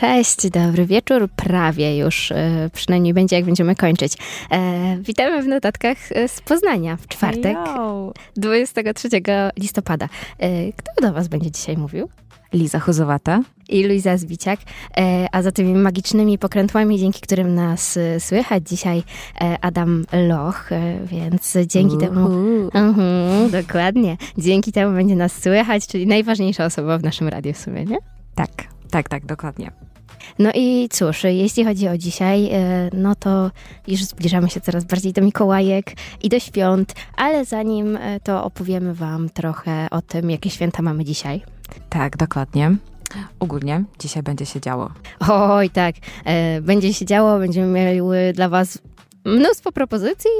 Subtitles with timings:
[0.00, 4.16] Cześć, dobry wieczór, prawie już, e, przynajmniej będzie jak będziemy kończyć.
[4.50, 8.12] E, witamy w notatkach e, z Poznania w czwartek, Hello.
[8.36, 9.08] 23
[9.56, 10.08] listopada.
[10.38, 12.08] E, kto do Was będzie dzisiaj mówił?
[12.52, 13.42] Liza Chuzowata.
[13.68, 14.60] I Luiza Zbiciak,
[14.96, 19.02] e, a za tymi magicznymi pokrętłami, dzięki którym nas e, słychać dzisiaj
[19.40, 22.26] e, Adam Loch, e, więc dzięki temu...
[22.26, 22.70] Uhu.
[22.74, 24.16] Mhm, dokładnie.
[24.38, 27.96] Dzięki temu będzie nas słychać, czyli najważniejsza osoba w naszym radiu w sumie, nie?
[28.34, 28.50] Tak,
[28.90, 29.89] tak, tak, dokładnie.
[30.38, 33.50] No i cóż, jeśli chodzi o dzisiaj, e, no to
[33.86, 38.94] już zbliżamy się coraz bardziej do Mikołajek i do świąt, ale zanim e, to opowiemy
[38.94, 41.42] Wam trochę o tym, jakie święta mamy dzisiaj.
[41.88, 42.76] Tak, dokładnie.
[43.40, 44.90] Ogólnie dzisiaj będzie się działo.
[45.28, 48.78] Oj, tak, e, będzie się działo, będziemy miały dla Was
[49.24, 50.30] mnóstwo propozycji,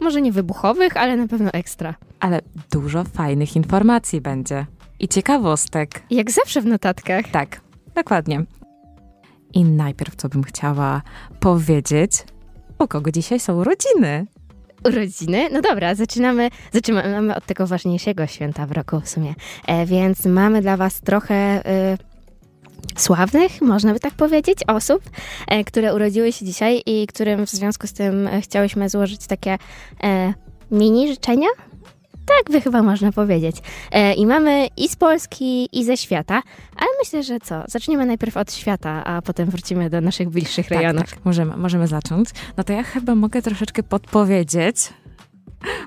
[0.00, 1.94] może nie wybuchowych, ale na pewno ekstra.
[2.20, 2.40] Ale
[2.72, 4.66] dużo fajnych informacji będzie.
[5.00, 6.02] I ciekawostek.
[6.10, 7.28] Jak zawsze w notatkach.
[7.28, 7.60] Tak,
[7.94, 8.44] dokładnie.
[9.56, 11.02] I najpierw, co bym chciała
[11.40, 12.12] powiedzieć,
[12.78, 14.26] u kogo dzisiaj są urodziny.
[14.84, 15.48] urodziny.
[15.52, 19.34] No dobra, zaczynamy, zaczynamy od tego ważniejszego święta w roku w sumie.
[19.66, 21.98] E, więc mamy dla Was trochę e,
[22.96, 25.02] sławnych, można by tak powiedzieć, osób,
[25.48, 29.58] e, które urodziły się dzisiaj i którym w związku z tym chciałyśmy złożyć takie
[30.02, 30.34] e,
[30.70, 31.48] mini życzenia.
[32.26, 33.56] Tak by chyba można powiedzieć.
[33.92, 36.42] E, I mamy i z Polski, i ze świata,
[36.76, 37.62] ale myślę, że co?
[37.68, 41.02] Zaczniemy najpierw od świata, a potem wrócimy do naszych bliższych rejonów.
[41.02, 42.28] Tak, tak, możemy, możemy zacząć.
[42.56, 44.76] No to ja chyba mogę troszeczkę podpowiedzieć.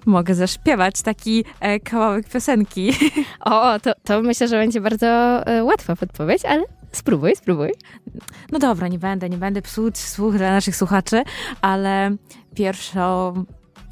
[0.05, 2.91] Mogę zaśpiewać taki e, kawałek piosenki.
[3.45, 5.07] O, to, to myślę, że będzie bardzo
[5.47, 7.71] e, łatwa podpowiedź, ale spróbuj, spróbuj.
[8.51, 11.23] No dobra, nie będę, nie będę psuć słuch dla naszych słuchaczy,
[11.61, 12.15] ale
[12.55, 13.33] pierwszą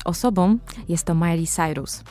[0.06, 0.58] osobą
[0.90, 2.04] jest to Miley Cyrus.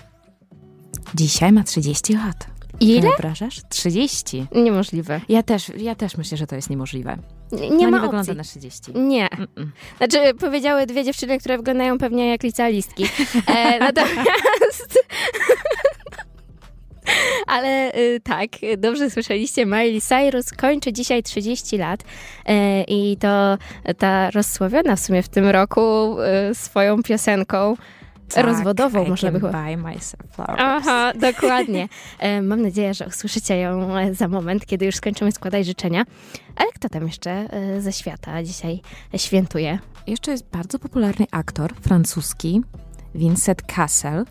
[1.14, 2.46] Dzisiaj ma 30 lat.
[2.80, 3.00] Ile?
[3.00, 3.60] Wyobrażasz?
[3.68, 4.46] 30.
[4.54, 5.20] Niemożliwe.
[5.28, 7.16] Ja też, ja też myślę, że to jest niemożliwe.
[7.52, 8.92] Nie, no, nie ma nie wygląda na 30.
[8.94, 9.28] Nie.
[9.28, 9.66] Mm-mm.
[9.96, 13.04] Znaczy, powiedziały dwie dziewczyny, które wyglądają pewnie jak licealistki.
[13.46, 14.98] E, natomiast...
[17.46, 18.48] Ale y, tak,
[18.78, 22.04] dobrze słyszeliście, Miley Cyrus kończy dzisiaj 30 lat
[22.46, 23.58] e, i to
[23.98, 27.76] ta rozsławiona w sumie w tym roku e, swoją piosenką
[28.36, 30.58] rozwodową, Tak, I można by chyba buy myself flowers.
[30.58, 31.88] Aha, dokładnie.
[32.18, 36.04] E, Mam nadzieję, że usłyszycie ją e, za moment, kiedy już skończymy składać życzenia.
[36.56, 38.80] Ale kto tam jeszcze e, ze świata dzisiaj
[39.16, 39.78] świętuje?
[40.06, 42.62] Jeszcze jest bardzo popularny aktor francuski,
[43.14, 44.24] Vincent Cassel.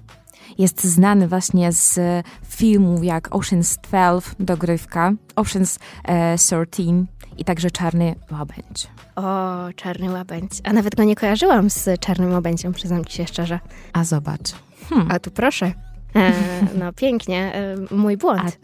[0.57, 1.99] Jest znany właśnie z
[2.47, 7.05] filmów jak Ocean's 12, dogrywka, Ocean's e, 13
[7.37, 8.87] i także Czarny Łabędź.
[9.15, 10.51] O, Czarny Łabędź.
[10.63, 13.59] A nawet go nie kojarzyłam z Czarnym Łabędziem, przyznam ci się szczerze.
[13.93, 14.51] A zobacz.
[14.89, 15.11] Hmm.
[15.11, 15.71] A tu proszę.
[16.15, 16.33] E,
[16.79, 18.59] no pięknie, e, mój błąd.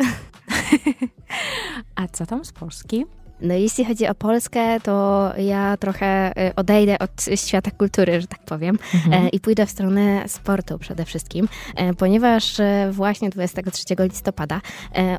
[1.95, 3.05] A co tam z Polski?
[3.41, 6.05] No jeśli chodzi o Polskę, to ja trochę
[6.37, 9.25] e, odejdę od świata kultury, że tak powiem, Mhm.
[9.25, 14.61] e, i pójdę w stronę sportu przede wszystkim, e, ponieważ e, właśnie 23 listopada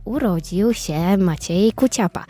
[0.05, 2.25] urodził się Maciej Kuciapa.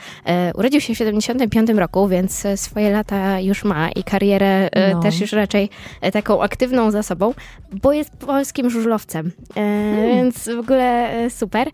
[0.55, 5.01] Urodził się w 75 roku, więc swoje lata już ma i karierę No.
[5.03, 5.69] też już raczej
[6.13, 7.35] taką aktywną za sobą,
[7.83, 11.69] bo jest polskim żużlowcem, e, więc w ogóle super.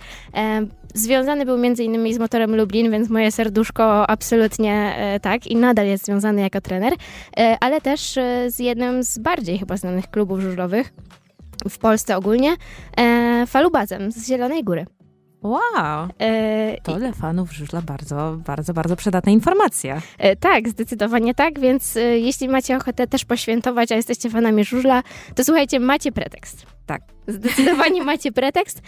[0.95, 5.87] Związany był między innymi z motorem Lublin, więc moje serduszko absolutnie e, tak i nadal
[5.87, 6.93] jest związany jako trener,
[7.37, 10.93] e, ale też e, z jednym z bardziej chyba znanych klubów żużlowych
[11.69, 12.57] w Polsce ogólnie,
[13.47, 14.87] Falubazem z Zielonej Góry.
[15.43, 16.09] Wow!
[16.19, 20.03] E, To dla fanów żużla bardzo, bardzo, bardzo przydatna informacja.
[20.19, 25.03] E, Tak, zdecydowanie tak, więc e, jeśli macie ochotę też poświętować, a jesteście fanami żużla,
[25.35, 26.67] to słuchajcie, macie pretekst.
[26.87, 27.03] Tak.
[27.29, 28.83] Zdecydowanie macie pretekst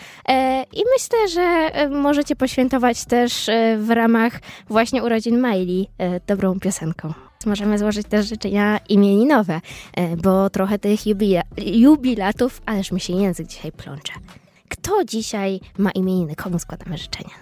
[0.73, 5.89] i myślę, że możecie poświętować też w ramach właśnie urodzin Miley
[6.27, 7.13] dobrą piosenką.
[7.47, 9.61] Możemy złożyć też życzenia imieninowe,
[10.23, 14.13] bo trochę tych jubila, jubilatów, ależ mi się język dzisiaj plącze.
[14.71, 16.37] Kto dzisiaj ma imieniny?
[16.37, 17.35] Komu składamy życzenia?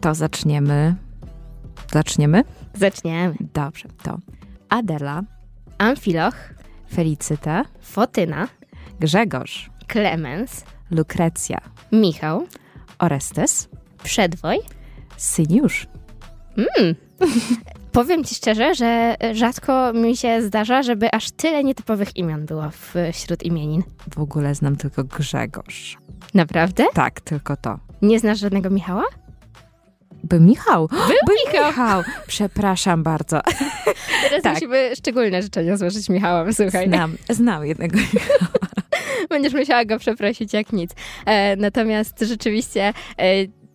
[0.00, 0.94] To zaczniemy.
[1.92, 2.44] Zaczniemy?
[2.74, 3.34] Zaczniemy.
[3.54, 4.18] Dobrze, to
[4.68, 5.22] Adela,
[5.78, 6.34] Amfiloch,
[6.92, 8.48] Felicyta, Fotyna,
[9.00, 11.58] Grzegorz, Klemens, Lukrecja,
[11.92, 12.46] Michał,
[12.98, 13.68] Orestes,
[14.02, 14.58] Przedwoj.
[15.16, 15.86] Syniusz.
[16.56, 16.94] Mm.
[17.92, 22.64] Powiem ci szczerze, że rzadko mi się zdarza, żeby aż tyle nietypowych imion było
[23.12, 23.82] wśród imienin.
[24.14, 25.98] W ogóle znam tylko Grzegorz.
[26.34, 26.84] Naprawdę?
[26.94, 27.78] Tak, tylko to.
[28.02, 29.04] Nie znasz żadnego Michała?
[30.24, 30.88] Był Michał.
[31.26, 31.66] Był, Michał.
[31.68, 32.02] Michał.
[32.26, 33.40] Przepraszam bardzo.
[34.22, 34.54] Teraz Tak.
[34.54, 36.88] musimy szczególne życzenia złożyć Michałom, słuchaj.
[36.88, 37.98] Znam, znam jednego.
[39.30, 40.90] Będziesz musiała go przeprosić jak nic.
[41.26, 43.24] E, natomiast rzeczywiście e,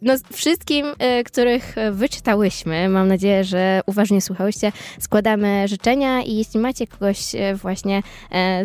[0.04, 0.86] no, wszystkim,
[1.20, 7.56] y, których wyczytałyśmy, mam nadzieję, że uważnie słuchałyście, składamy życzenia i jeśli macie kogoś y,
[7.56, 8.04] właśnie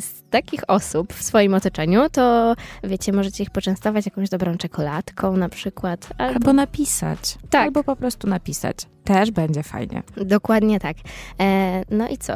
[0.00, 2.55] z takich osób w swoim otoczeniu, to
[2.85, 6.08] wiecie, możecie ich poczęstować jakąś dobrą czekoladką na przykład.
[6.19, 7.38] Albo, albo napisać.
[7.50, 7.62] Tak.
[7.62, 8.76] Albo po prostu napisać.
[9.08, 10.02] Też będzie fajnie.
[10.16, 10.96] Dokładnie tak.
[11.40, 12.32] E, no i co?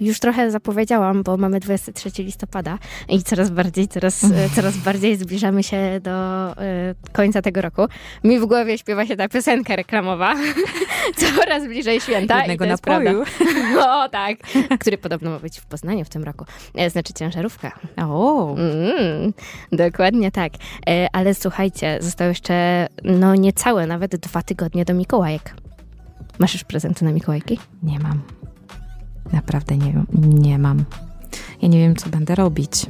[0.00, 2.78] Już trochę zapowiedziałam, bo mamy 23 listopada
[3.08, 4.26] i coraz bardziej, coraz,
[4.56, 6.10] coraz bardziej zbliżamy się do
[6.56, 7.82] e, końca tego roku.
[8.24, 10.34] Mi w głowie śpiewa się ta piosenka reklamowa.
[11.36, 12.38] coraz bliżej święta.
[12.38, 13.22] Jednego i napoju.
[13.88, 14.38] o tak.
[14.80, 16.44] Który podobno ma być w Poznaniu w tym roku.
[16.74, 17.72] E, znaczy ciężarówka.
[17.96, 18.54] O.
[18.56, 19.32] Mm,
[19.72, 20.52] dokładnie tak.
[20.88, 25.67] E, ale słuchajcie, zostało jeszcze no niecałe, nawet dwa tygodnie do Mikołajek.
[26.38, 27.58] Masz już prezenty na Mikołajki?
[27.82, 28.20] Nie mam.
[29.32, 30.84] Naprawdę nie, nie mam.
[31.62, 32.86] Ja nie wiem, co będę robić.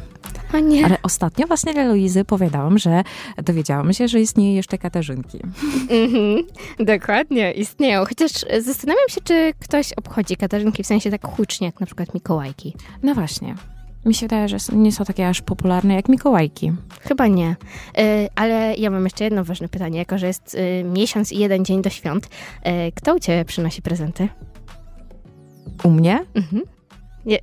[0.55, 0.85] O nie.
[0.85, 3.03] Ale ostatnio właśnie dla Luizy powiedziałam, że
[3.43, 5.41] dowiedziałam się, że istnieje jeszcze Katarzynki.
[5.91, 6.45] Mhm,
[6.87, 8.05] dokładnie, istnieją.
[8.05, 12.75] Chociaż zastanawiam się, czy ktoś obchodzi Katarzynki w sensie tak hucznie, jak na przykład Mikołajki.
[13.03, 13.55] No właśnie.
[14.05, 16.73] Mi się wydaje, że nie są takie aż popularne jak Mikołajki.
[17.01, 17.57] Chyba nie.
[17.99, 19.99] Y, ale ja mam jeszcze jedno ważne pytanie.
[19.99, 23.83] Jako, że jest y, miesiąc i jeden dzień do świąt, y, kto u ciebie przynosi
[23.83, 24.29] prezenty?
[25.85, 26.25] U mnie?
[26.35, 26.63] Mhm.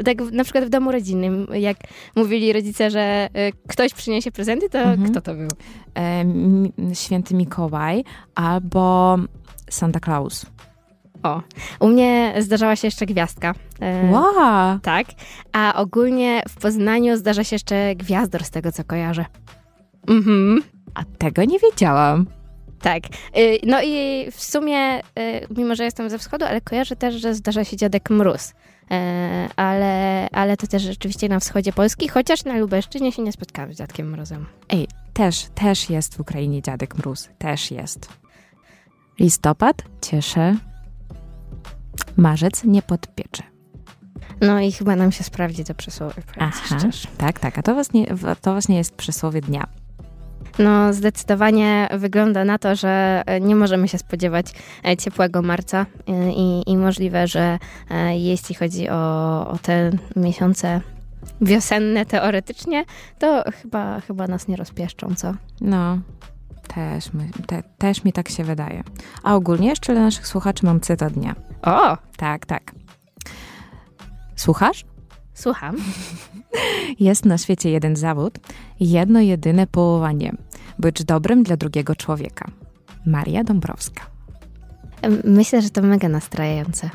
[0.06, 1.78] tak na przykład w domu rodzinnym, jak
[2.16, 3.30] mówili rodzice, że
[3.68, 5.12] ktoś przyniesie prezenty, to mhm.
[5.12, 5.48] kto to był?
[5.98, 6.26] E,
[6.94, 8.04] święty Mikołaj
[8.36, 9.18] albo
[9.70, 10.46] Santa Claus.
[11.24, 11.42] O,
[11.80, 13.54] u mnie zdarzała się jeszcze gwiazdka.
[13.82, 14.80] E, wow!
[14.80, 15.08] Tak,
[15.54, 19.26] a ogólnie w Poznaniu zdarza się jeszcze gwiazdor, z tego co kojarzę.
[20.08, 20.64] Mhm.
[20.94, 22.26] A tego nie wiedziałam.
[22.82, 23.04] Tak.
[23.38, 25.02] Y, no i w sumie, y,
[25.58, 28.54] mimo że jestem ze wschodu, ale kojarzę też, że zdarza się dziadek Mróz.
[28.92, 33.74] E, ale, ale to też rzeczywiście na wschodzie Polski, chociaż na Lubelszczyźnie się nie spotkałam
[33.74, 34.46] z dziadkiem Mrozem.
[34.70, 37.30] Ej, też, też jest w Ukrainie dziadek Mróz.
[37.38, 38.10] Też jest.
[39.20, 40.56] Listopad cieszę
[42.18, 43.44] Marzec nie podpiecze.
[44.42, 46.24] No i chyba nam się sprawdzi to przysłowie.
[46.40, 46.78] Aha,
[47.18, 47.58] tak, tak.
[47.58, 48.06] A to właśnie,
[48.42, 49.68] to właśnie jest przysłowie dnia.
[50.60, 54.46] No, zdecydowanie wygląda na to, że nie możemy się spodziewać
[54.88, 57.60] e, ciepłego marca e, i, i możliwe, że
[57.90, 60.82] e, jeśli chodzi o, o te miesiące
[61.42, 62.86] wiosenne teoretycznie,
[63.20, 65.34] to chyba, chyba nas nie rozpieszczą, co?
[65.62, 66.00] No,
[66.68, 68.84] też, my, te, też mi tak się wydaje.
[69.24, 71.36] A ogólnie jeszcze dla naszych słuchaczy mam cytat dnia.
[71.62, 71.98] O!
[72.18, 72.76] Tak, tak.
[74.36, 74.86] Słuchasz?
[75.34, 75.76] Słucham.
[77.00, 78.40] Jest na świecie jeden zawód,
[78.80, 80.34] jedno jedyne powołanie.
[80.80, 82.52] Być dobrym dla drugiego człowieka.
[83.06, 84.02] Maria Dąbrowska.
[85.24, 86.90] Myślę, że to mega nastrajające.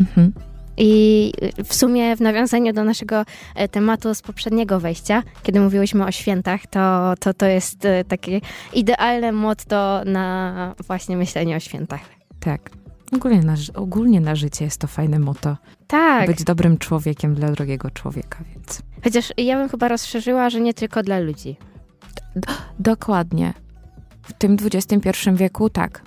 [0.00, 0.32] Mhm.
[0.76, 1.32] I
[1.64, 3.24] w sumie w nawiązaniu do naszego
[3.54, 8.40] e, tematu z poprzedniego wejścia, kiedy mówiłyśmy o świętach, to to, to jest e, takie
[8.72, 12.00] idealne motto na właśnie myślenie o świętach.
[12.40, 12.70] Tak.
[13.14, 15.56] Ogólnie na, ogólnie na życie jest to fajne motto.
[15.86, 16.26] Tak.
[16.26, 18.82] Być dobrym człowiekiem dla drugiego człowieka, więc.
[19.04, 21.56] Chociaż ja bym chyba rozszerzyła, że nie tylko dla ludzi.
[22.78, 23.54] dokładnie.
[24.22, 26.02] W tym XXI wieku tak.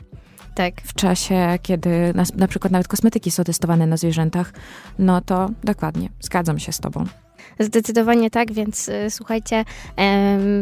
[0.55, 0.81] Tak.
[0.81, 4.53] W czasie, kiedy na, na przykład nawet kosmetyki są testowane na zwierzętach,
[4.99, 7.05] no to dokładnie, zgadzam się z tobą.
[7.59, 9.65] Zdecydowanie tak, więc y, słuchajcie,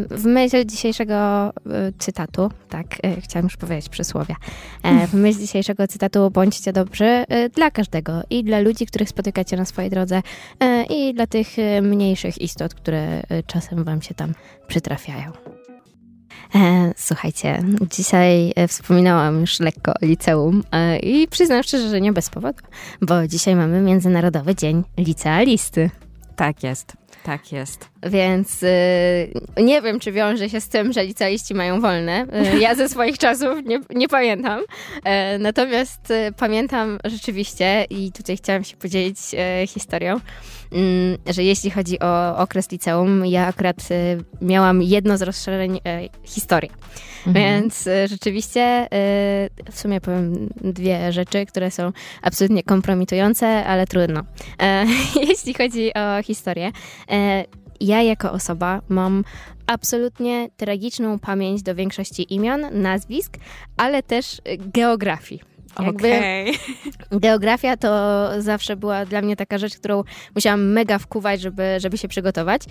[0.10, 1.54] w myśl dzisiejszego y,
[2.00, 4.36] cytatu, tak, y, chciałam już powiedzieć przysłowia,
[4.84, 7.26] e, w myśl dzisiejszego cytatu bądźcie dobrzy
[7.56, 10.22] dla każdego i dla ludzi, których spotykacie na swojej drodze
[10.60, 11.48] e, i dla tych
[11.82, 14.34] mniejszych istot, które czasem wam się tam
[14.68, 15.43] przytrafiają.
[16.56, 20.64] E, słuchajcie, dzisiaj wspominałam już lekko o liceum
[21.04, 22.64] i przyznam szczerze, że nie bez powodu,
[23.02, 25.90] bo dzisiaj mamy Międzynarodowy Dzień Licealisty.
[26.36, 26.94] Tak jest.
[27.24, 27.93] Tak jest.
[28.06, 28.68] Więc y,
[29.58, 32.26] nie wiem, czy wiąże się z tym, że licealiści mają wolne.
[32.56, 34.60] Y, ja ze swoich czasów nie, nie pamiętam.
[34.62, 39.18] Y, natomiast pamiętam rzeczywiście i tutaj chciałam się podzielić
[39.68, 40.20] historią,
[40.72, 43.78] mm, że jeśli chodzi o okres liceum, ja akurat
[44.42, 45.80] miałam jedno z rozszerzeń
[46.24, 46.72] historii.
[47.28, 47.34] Mhm.
[47.34, 48.88] Więc rzeczywiście
[49.72, 51.92] w sumie powiem dwie rzeczy, które są
[52.22, 54.24] absolutnie kompromitujące, ale trudno.
[55.30, 56.72] jeśli chodzi o historię,
[57.84, 59.24] ja jako osoba mam
[59.68, 63.38] absolutnie tragiczną pamięć do większości imion, nazwisk,
[63.78, 65.42] ale też geografii.
[65.76, 66.46] okay.
[67.12, 70.04] geografia to zawsze była dla mnie taka rzecz, którą
[70.36, 72.62] musiałam mega wkuwać, żeby, żeby się przygotować.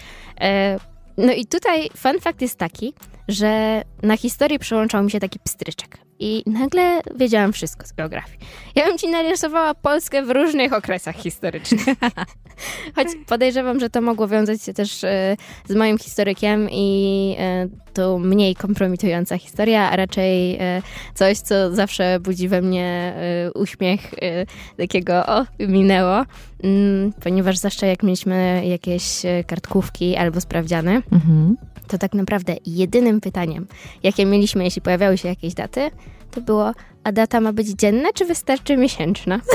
[0.41, 0.79] E,
[1.17, 2.95] no i tutaj fun fact jest taki,
[3.29, 5.99] że na historii przyłączał mi się taki pstryczek.
[6.19, 8.39] i nagle wiedziałam wszystko z geografii.
[8.75, 11.85] Ja bym ci narysowała Polskę w różnych okresach historycznych.
[12.97, 15.37] Choć podejrzewam, że to mogło wiązać się też e,
[15.69, 20.83] z moim historykiem i e, to mniej kompromitująca historia, a raczej e,
[21.15, 23.15] coś, co zawsze budzi we mnie
[23.55, 24.15] uśmiech
[24.77, 26.25] takiego o, minęło.
[26.63, 31.57] Mm, ponieważ zawsze jak mieliśmy jakieś kartkówki albo sprawdziany, mhm.
[31.93, 33.67] To tak naprawdę jedynym pytaniem,
[34.03, 35.91] jakie mieliśmy, jeśli pojawiały się jakieś daty,
[36.31, 36.73] to było,
[37.05, 39.41] a data ma być dzienna, czy wystarczy miesięczna?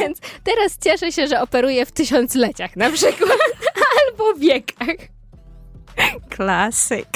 [0.00, 3.38] Więc teraz cieszę się, że operuję w tysiącleciach na przykład,
[4.00, 4.96] albo wiekach.
[6.28, 7.08] Klasyk.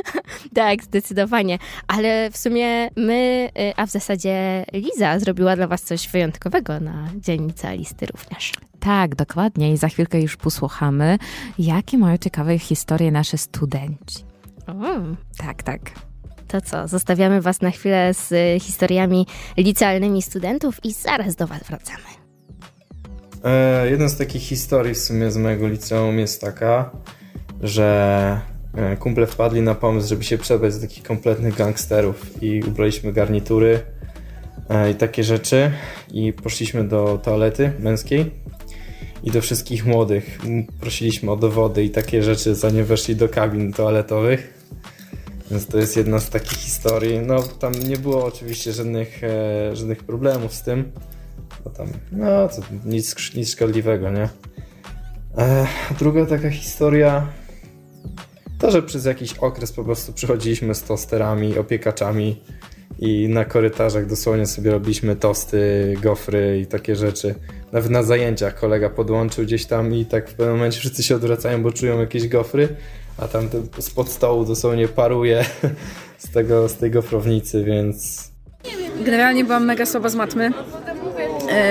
[0.54, 1.58] tak, zdecydowanie.
[1.88, 7.08] Ale w sumie my, y, a w zasadzie Liza zrobiła dla was coś wyjątkowego na
[7.16, 8.52] dzielnica listy również.
[8.84, 9.72] Tak, dokładnie.
[9.72, 11.18] I za chwilkę już posłuchamy,
[11.58, 14.24] jakie mają ciekawe historie nasze studenci.
[14.66, 14.72] O.
[15.38, 15.80] Tak, tak.
[16.48, 19.26] To co, zostawiamy Was na chwilę z y, historiami
[19.56, 22.04] licealnymi studentów i zaraz do Was wracamy.
[23.44, 26.90] E, jedna z takich historii w sumie z mojego liceum jest taka,
[27.62, 28.40] że
[28.74, 33.80] e, kumple wpadli na pomysł, żeby się przebrać za takich kompletnych gangsterów i ubraliśmy garnitury
[34.68, 35.70] e, i takie rzeczy
[36.12, 38.44] i poszliśmy do toalety męskiej
[39.24, 40.38] i do wszystkich młodych
[40.80, 44.64] prosiliśmy o dowody i takie rzeczy, zanim weszli do kabin toaletowych.
[45.50, 47.18] Więc to jest jedna z takich historii.
[47.18, 50.92] No tam nie było oczywiście żadnych, e, żadnych problemów z tym.
[51.64, 54.28] Bo tam, no to nic, nic szkodliwego, nie?
[55.38, 55.66] E,
[55.98, 57.26] druga taka historia
[58.58, 62.40] to, że przez jakiś okres po prostu przychodziliśmy z tosterami, opiekaczami
[63.04, 67.34] i na korytarzach dosłownie sobie robiliśmy tosty, gofry i takie rzeczy.
[67.72, 71.62] Nawet na zajęciach kolega podłączył gdzieś tam i tak w pewnym momencie wszyscy się odwracają,
[71.62, 72.68] bo czują jakieś gofry
[73.18, 75.44] a tam spod stołu dosłownie paruje
[76.18, 78.28] z, tego, z tej gofrownicy, więc...
[79.04, 80.52] Generalnie byłam mega słaba z matmy,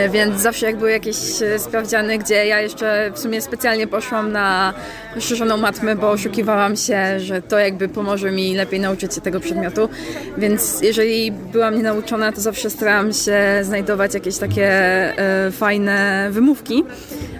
[0.09, 4.73] więc zawsze jak były jakieś e, sprawdziany, gdzie ja jeszcze w sumie specjalnie poszłam na
[5.15, 9.89] rozszerzoną matmę, bo oszukiwałam się, że to jakby pomoże mi lepiej nauczyć się tego przedmiotu,
[10.37, 16.83] więc jeżeli byłam nienauczona, to zawsze starałam się znajdować jakieś takie e, fajne wymówki.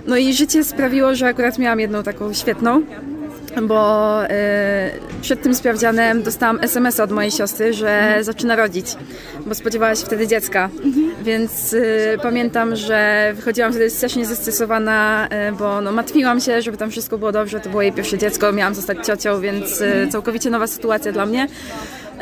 [0.08, 2.82] No i życie sprawiło, że akurat miałam jedną taką świetną,
[3.62, 4.28] bo y,
[5.22, 8.24] przed tym sprawdzianem dostałam SMS od mojej siostry, że mhm.
[8.24, 8.86] zaczyna rodzić,
[9.46, 10.70] bo spodziewała się wtedy dziecka.
[10.86, 11.16] Mhm.
[11.24, 16.92] Więc y, pamiętam, że wychodziłam wtedy strasznie zestresowana, y, bo no, martwiłam się, żeby tam
[16.92, 17.60] wszystko było dobrze.
[17.60, 21.48] To było jej pierwsze dziecko, miałam zostać ciocią, więc y, całkowicie nowa sytuacja dla mnie.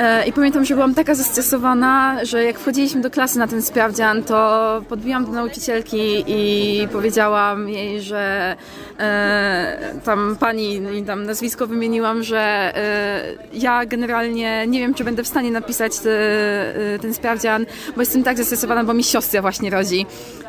[0.01, 4.24] E, I pamiętam, że byłam taka zestresowana, że jak wchodziliśmy do klasy na ten sprawdzian,
[4.24, 8.55] to podbiłam do nauczycielki i powiedziałam jej, że
[9.00, 13.22] e, tam pani i tam nazwisko wymieniłam, że e,
[13.53, 16.10] ja generalnie nie wiem, czy będę w stanie napisać te,
[16.93, 17.65] e, ten sprawdzian,
[17.96, 20.05] bo jestem tak zestresowana, bo mi siostra właśnie rodzi.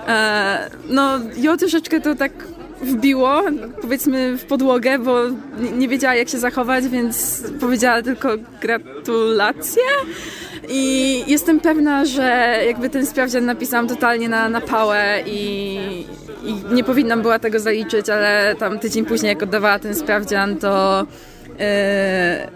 [0.08, 2.32] E, no, ją troszeczkę to tak
[2.82, 3.42] wbiło,
[3.82, 5.20] powiedzmy, w podłogę, bo
[5.76, 8.28] nie wiedziała jak się zachować, więc powiedziała tylko
[8.60, 9.82] gratulacje.
[10.68, 15.76] I jestem pewna, że jakby ten sprawdzian napisałam totalnie na, na pałę i,
[16.44, 21.06] i nie powinnam była tego zaliczyć, ale tam tydzień później jak oddawała ten sprawdzian, to
[21.48, 21.56] yy,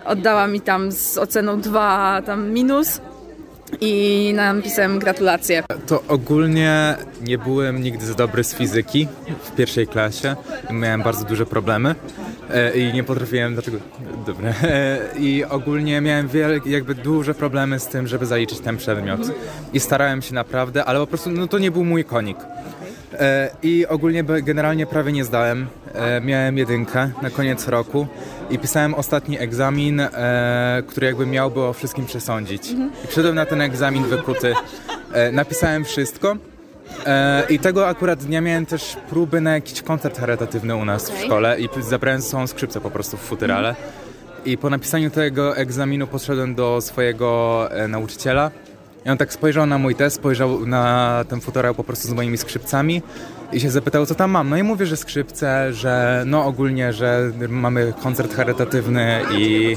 [0.04, 3.00] oddała mi tam z oceną 2 tam minus
[3.80, 5.62] i napisałem gratulacje.
[5.86, 9.08] To ogólnie nie byłem nigdy za dobry z fizyki
[9.42, 10.36] w pierwszej klasie
[10.70, 11.94] miałem bardzo duże problemy
[12.50, 13.78] e, i nie potrafiłem, dlaczego,
[14.26, 19.20] dobre, e, i ogólnie miałem wiele, jakby duże problemy z tym, żeby zaliczyć ten przedmiot
[19.72, 22.36] i starałem się naprawdę, ale po prostu no to nie był mój konik.
[23.20, 25.66] E, I ogólnie generalnie prawie nie zdałem.
[26.22, 28.06] Miałem jedynkę na koniec roku
[28.50, 32.70] i pisałem ostatni egzamin, e, który jakby miałby o wszystkim przesądzić.
[32.70, 32.90] Mhm.
[33.04, 34.54] I przyszedłem na ten egzamin wykuty.
[35.12, 36.36] E, napisałem wszystko.
[37.06, 41.24] E, I tego akurat dnia miałem też próby na jakiś koncert charytatywny u nas w
[41.24, 43.68] szkole i zabrałem sobą skrzypce po prostu w futerale.
[43.68, 43.86] Mhm.
[44.44, 48.50] I po napisaniu tego egzaminu poszedłem do swojego e, nauczyciela
[49.06, 52.38] i on tak spojrzał na mój test, spojrzał na ten futerał po prostu z moimi
[52.38, 53.02] skrzypcami
[53.52, 54.48] i się zapytał, co tam mam.
[54.48, 59.76] No i mówię, że skrzypce, że no ogólnie, że mamy koncert charytatywny i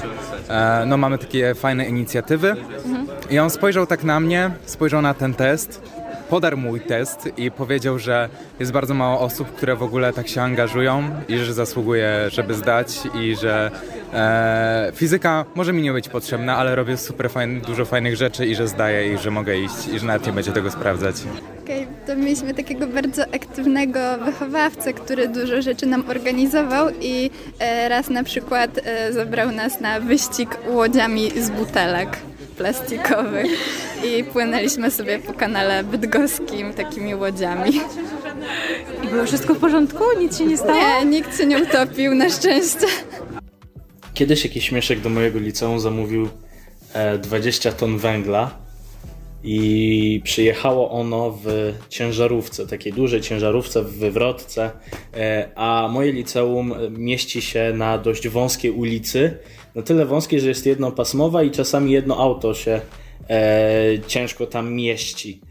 [0.50, 2.50] e, no mamy takie fajne inicjatywy.
[2.50, 3.08] Mhm.
[3.30, 5.82] I on spojrzał tak na mnie, spojrzał na ten test,
[6.30, 10.42] podarł mój test i powiedział, że jest bardzo mało osób, które w ogóle tak się
[10.42, 12.88] angażują i że zasługuje, żeby zdać
[13.22, 13.72] i że
[14.14, 18.56] e, fizyka może mi nie być potrzebna, ale robię super fajn, dużo fajnych rzeczy i
[18.56, 21.16] że zdaję i że mogę iść i że nawet nie będzie tego sprawdzać.
[21.64, 27.90] Okej, okay to mieliśmy takiego bardzo aktywnego wychowawcę, który dużo rzeczy nam organizował i e,
[27.90, 32.18] raz na przykład e, zabrał nas na wyścig łodziami z butelek
[32.58, 33.52] plastikowych
[34.04, 37.72] i płynęliśmy sobie po kanale bydgoskim takimi łodziami.
[39.04, 40.04] I było wszystko w porządku?
[40.20, 40.74] Nic się nie stało?
[40.74, 42.88] Nie, nikt się nie utopił na szczęście.
[44.14, 46.30] Kiedyś jakiś śmieszek do mojego liceum zamówił
[46.94, 48.52] e, 20 ton węgla
[49.44, 54.72] i przyjechało ono w ciężarówce, takiej dużej ciężarówce w wywrotce,
[55.14, 59.38] e, a moje liceum mieści się na dość wąskiej ulicy,
[59.76, 62.82] na tyle wąskiej, że jest jednopasmowa i czasami jedno auto się
[63.30, 65.42] e, ciężko tam mieści.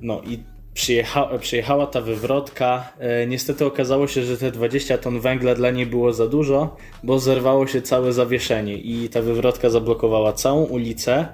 [0.00, 0.38] No i
[0.74, 2.92] przyjecha, przyjechała ta wywrotka.
[2.98, 7.18] E, niestety okazało się, że te 20 ton węgla dla niej było za dużo, bo
[7.18, 11.28] zerwało się całe zawieszenie i ta wywrotka zablokowała całą ulicę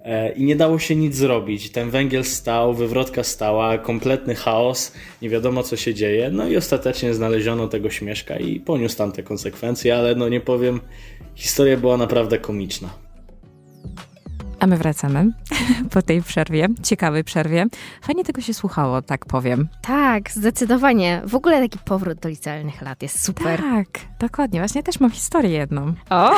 [0.00, 1.70] e, i nie dało się nic zrobić.
[1.70, 6.30] Ten węgiel stał, wywrotka stała, kompletny chaos, nie wiadomo co się dzieje.
[6.30, 10.80] No i ostatecznie znaleziono tego śmieszka i poniósł tam te konsekwencje, ale no nie powiem,
[11.34, 13.05] historia była naprawdę komiczna.
[14.66, 15.32] A my wracamy
[15.94, 17.66] po tej przerwie, ciekawej przerwie.
[18.02, 19.68] Fajnie tego się słuchało, tak powiem.
[19.82, 21.22] Tak, zdecydowanie.
[21.24, 23.60] W ogóle taki powrót do licealnych lat jest super.
[23.60, 23.86] Tak,
[24.18, 24.60] dokładnie.
[24.60, 25.94] Właśnie też mam historię jedną.
[26.10, 26.30] O,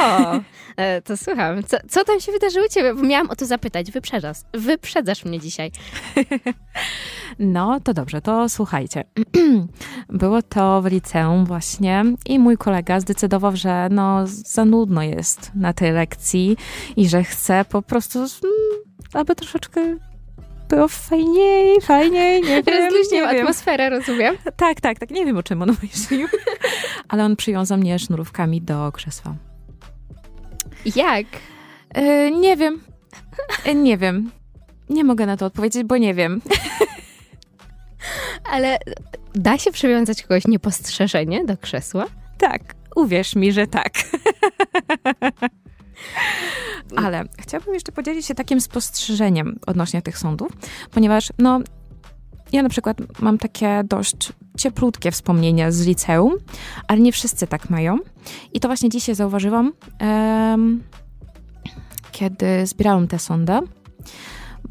[0.76, 1.62] e, to słucham.
[1.62, 2.94] Co, co tam się wydarzyło u ciebie?
[2.94, 3.90] Bo miałam o to zapytać.
[3.90, 5.72] Wyprzedzasz, wyprzedzasz mnie dzisiaj.
[7.38, 9.04] No, to dobrze, to słuchajcie.
[10.08, 15.72] Było to w liceum właśnie i mój kolega zdecydował, że no za nudno jest na
[15.72, 16.56] tej lekcji
[16.96, 18.82] i że chce po prostu, mm,
[19.12, 19.96] aby troszeczkę
[20.68, 24.36] było fajniej, fajniej, nie wiem, Rozluźnił atmosferę, rozumiem.
[24.56, 26.28] Tak, tak, tak, nie wiem o czym on myślił,
[27.08, 29.34] ale on przywiązał mnie sznurówkami do krzesła.
[30.96, 31.26] Jak?
[31.94, 32.80] E, nie wiem,
[33.64, 34.30] E, nie wiem.
[34.90, 36.40] Nie mogę na to odpowiedzieć, bo nie wiem.
[38.52, 38.78] Ale
[39.34, 42.06] da się przywiązać kogoś niepostrzeżenie do krzesła?
[42.38, 43.92] Tak, uwierz mi, że tak.
[47.04, 50.52] Ale chciałabym jeszcze podzielić się takim spostrzeżeniem odnośnie tych sądów,
[50.90, 51.60] ponieważ no,
[52.52, 56.32] ja na przykład mam takie dość cieplutkie wspomnienia z liceum,
[56.88, 57.98] ale nie wszyscy tak mają.
[58.52, 60.82] I to właśnie dzisiaj zauważyłam, em,
[62.12, 63.60] kiedy zbierałam tę sondę,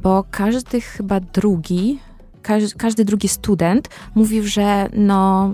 [0.01, 1.99] bo każdy chyba drugi,
[2.41, 5.51] każdy, każdy drugi student mówił, że no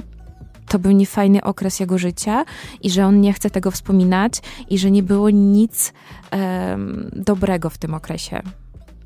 [0.68, 2.46] to był niefajny okres jego życia
[2.82, 4.34] i że on nie chce tego wspominać
[4.70, 5.94] i że nie było nic
[6.32, 8.42] em, dobrego w tym okresie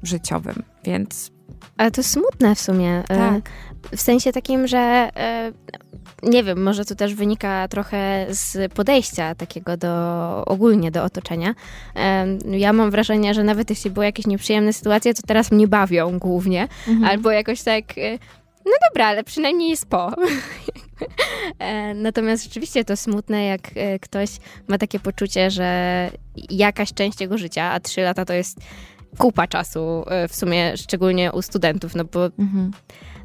[0.04, 1.32] życiowym, więc
[1.78, 3.04] Ale to smutne w sumie.
[3.10, 3.50] e, tak.
[3.96, 4.78] W sensie takim, że
[5.16, 5.52] e,
[6.24, 11.56] nie wiem, może to też wynika trochę z podejścia takiego do ogólnie do otoczenia.
[12.52, 16.68] Ja mam wrażenie, że nawet jeśli były jakieś nieprzyjemne sytuacje, to teraz mnie bawią głównie.
[16.88, 17.04] Mhm.
[17.06, 18.12] Albo jakoś tak, e,
[18.66, 20.12] no dobra, ale przynajmniej jest po.
[21.60, 24.30] E, Natomiast rzeczywiście to smutne, jak e, ktoś
[24.68, 26.12] ma takie poczucie, że
[26.50, 28.58] jakaś część jego życia, a trzy lata to jest
[29.18, 32.72] kupa czasu, e, w sumie szczególnie u studentów, no bo Mhm.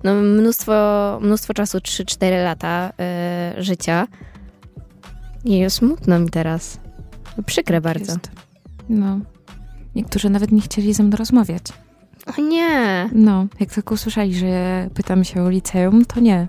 [0.04, 0.72] no, mnóstwo,
[1.22, 4.06] mnóstwo czasu, 3-4 lata e, życia.
[5.44, 6.80] I smutno mi teraz.
[7.36, 8.12] No, Przykre bardzo.
[8.12, 8.30] Jest.
[8.88, 9.18] No.
[9.94, 11.62] Niektórzy nawet nie chcieli ze mną rozmawiać.
[12.38, 13.08] O nie!
[13.12, 16.48] No, jak tylko usłyszeli, że pytam się o liceum, to nie.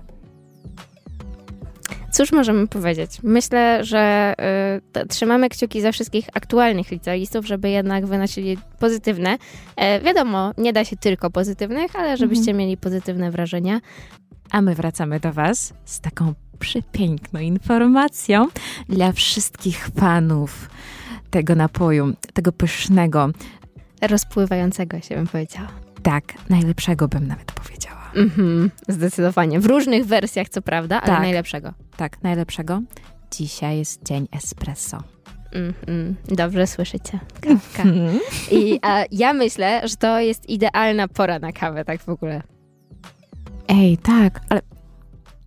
[2.14, 3.10] Cóż możemy powiedzieć?
[3.22, 4.34] Myślę, że
[4.96, 9.38] y, trzymamy kciuki za wszystkich aktualnych licealistów, żeby jednak wynosili pozytywne.
[9.76, 13.80] E, wiadomo, nie da się tylko pozytywnych, ale żebyście mieli pozytywne wrażenia.
[14.50, 18.48] A my wracamy do Was z taką przepiękną informacją
[18.88, 20.70] dla wszystkich fanów
[21.30, 23.30] tego napoju, tego pysznego,
[24.02, 25.68] Rozpływającego się bym powiedziała.
[26.02, 28.03] tak, najlepszego bym nawet powiedziała.
[28.16, 29.60] Mhm, zdecydowanie.
[29.60, 31.20] W różnych wersjach, co prawda, ale Tak.
[31.22, 31.72] najlepszego.
[31.96, 32.82] Tak, najlepszego.
[33.30, 34.98] Dzisiaj jest dzień espresso.
[35.52, 37.18] Mhm, dobrze słyszycie.
[37.40, 37.82] Kawka.
[38.50, 42.42] I a ja myślę, że to jest idealna pora na kawę, tak w ogóle.
[43.68, 44.60] Ej, tak, ale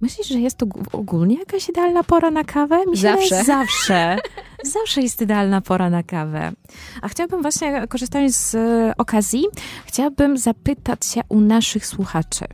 [0.01, 2.85] myślisz, że jest to ogólnie jakaś idealna pora na kawę?
[2.85, 3.43] Mi Zawsze.
[3.43, 4.17] Zawsze.
[4.63, 6.51] Zawsze jest idealna pora na kawę.
[7.01, 9.45] A chciałabym właśnie, korzystając z e, okazji,
[9.85, 12.45] chciałabym zapytać się u naszych słuchaczy.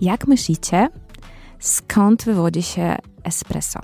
[0.00, 0.88] Jak myślicie,
[1.58, 3.80] skąd wywodzi się espresso?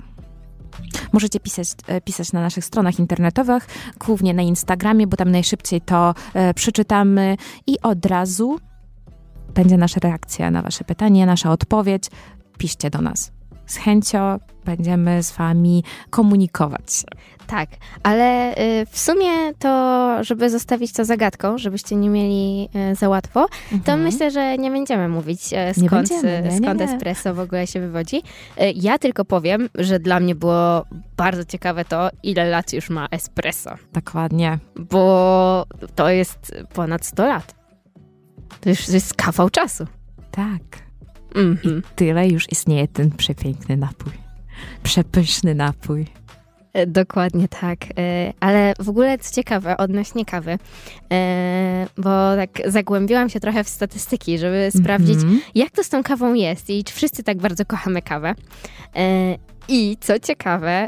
[1.13, 3.67] Możecie pisać, e, pisać na naszych stronach internetowych,
[3.99, 8.59] głównie na Instagramie, bo tam najszybciej to e, przeczytamy i od razu
[9.53, 12.03] będzie nasza reakcja na Wasze pytanie, nasza odpowiedź.
[12.57, 13.31] Piszcie do nas.
[13.65, 17.03] z chęcią będziemy z wami komunikować.
[17.47, 17.69] Tak,
[18.03, 23.47] ale y, w sumie to, żeby zostawić to zagadką, żebyście nie mieli y, za łatwo,
[23.69, 24.01] to Mhm.
[24.03, 27.79] myślę, że nie będziemy mówić Nie skąd, będziemy, nie, skąd nie, espresso w ogóle się
[27.79, 28.21] wywodzi.
[28.75, 30.85] Ja tylko powiem, że dla mnie było
[31.17, 34.59] bardzo ciekawe to, ile lat już ma espresso, Dokładnie.
[34.91, 37.55] bo to jest ponad 100 lat.
[38.61, 39.85] To już jest kawał czasu.
[40.31, 40.61] Tak.
[41.35, 41.81] Mhm.
[41.95, 44.11] Tyle już istnieje ten przepiękny napój.
[44.83, 46.07] Przepyszny napój.
[46.73, 47.79] E, Dokładnie tak.
[47.97, 50.57] E, Ale w ogóle co ciekawe, odnośnie kawy,
[51.11, 55.41] e, bo tak zagłębiłam się trochę w statystyki, żeby sprawdzić, Mhm.
[55.55, 58.35] jak to z tą kawą jest i czy wszyscy tak bardzo kochamy kawę.
[59.67, 60.87] I co ciekawe,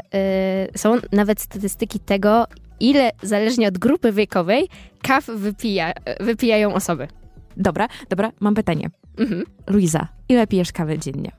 [0.76, 2.46] są nawet statystyki tego,
[2.80, 4.68] ile zależnie od grupy wiekowej
[5.02, 7.08] kaw wypija, wypijają osoby.
[7.56, 8.90] Dobra, dobra, mam pytanie.
[9.18, 9.44] Mhm.
[9.66, 11.32] Luiza, ile pijesz kawy dziennie?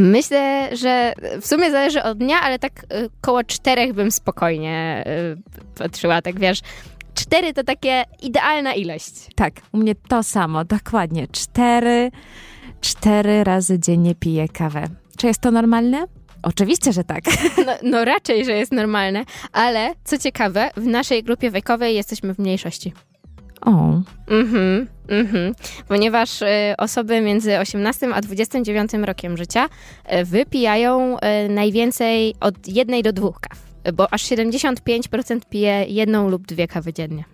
[0.00, 5.36] Myślę, że w sumie zależy od dnia, ale tak e, koło czterech bym spokojnie e,
[5.78, 6.60] patrzyła, tak wiesz.
[7.14, 9.12] Cztery to takie idealna ilość.
[9.34, 11.26] Tak, u mnie to samo, dokładnie.
[11.32, 12.10] Cztery,
[12.80, 14.84] cztery razy dziennie piję kawę.
[15.16, 16.04] Czy jest to normalne?
[16.42, 17.24] Oczywiście, że tak.
[17.66, 22.38] No, no raczej, że jest normalne, ale co ciekawe, w naszej grupie wiekowej jesteśmy w
[22.38, 22.92] mniejszości.
[23.66, 25.54] O, Mhm, mhm.
[25.88, 29.68] Ponieważ e, osoby między 18 a 29 rokiem życia
[30.04, 33.58] e, wypijają e, najwięcej od jednej do dwóch kaw,
[33.94, 37.24] bo aż 75% pije jedną lub dwie kawy dziennie.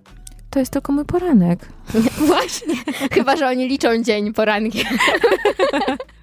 [0.51, 1.69] to jest tylko mój poranek.
[2.27, 2.75] Właśnie,
[3.13, 4.87] chyba że oni liczą dzień porankiem.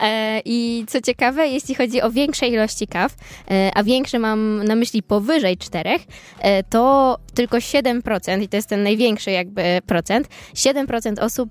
[0.00, 3.14] E, I co ciekawe, jeśli chodzi o większe ilości kaw,
[3.50, 6.02] e, a większe mam na myśli powyżej czterech,
[6.40, 11.50] e, to tylko 7%, i to jest ten największy jakby procent, 7% osób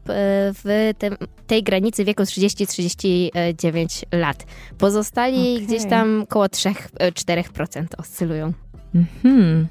[0.63, 4.45] w tym, tej granicy wieku 30-39 lat.
[4.77, 5.61] Pozostali Okej.
[5.67, 8.53] gdzieś tam koło 3-4% oscylują.
[8.95, 9.67] Mhm.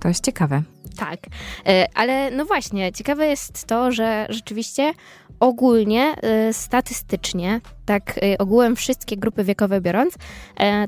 [0.00, 0.62] To jest ciekawe.
[0.98, 1.20] Tak,
[1.66, 4.92] E, ale no właśnie, ciekawe jest to, że rzeczywiście
[5.40, 10.14] ogólnie, e, statystycznie, tak e, ogółem wszystkie grupy wiekowe biorąc,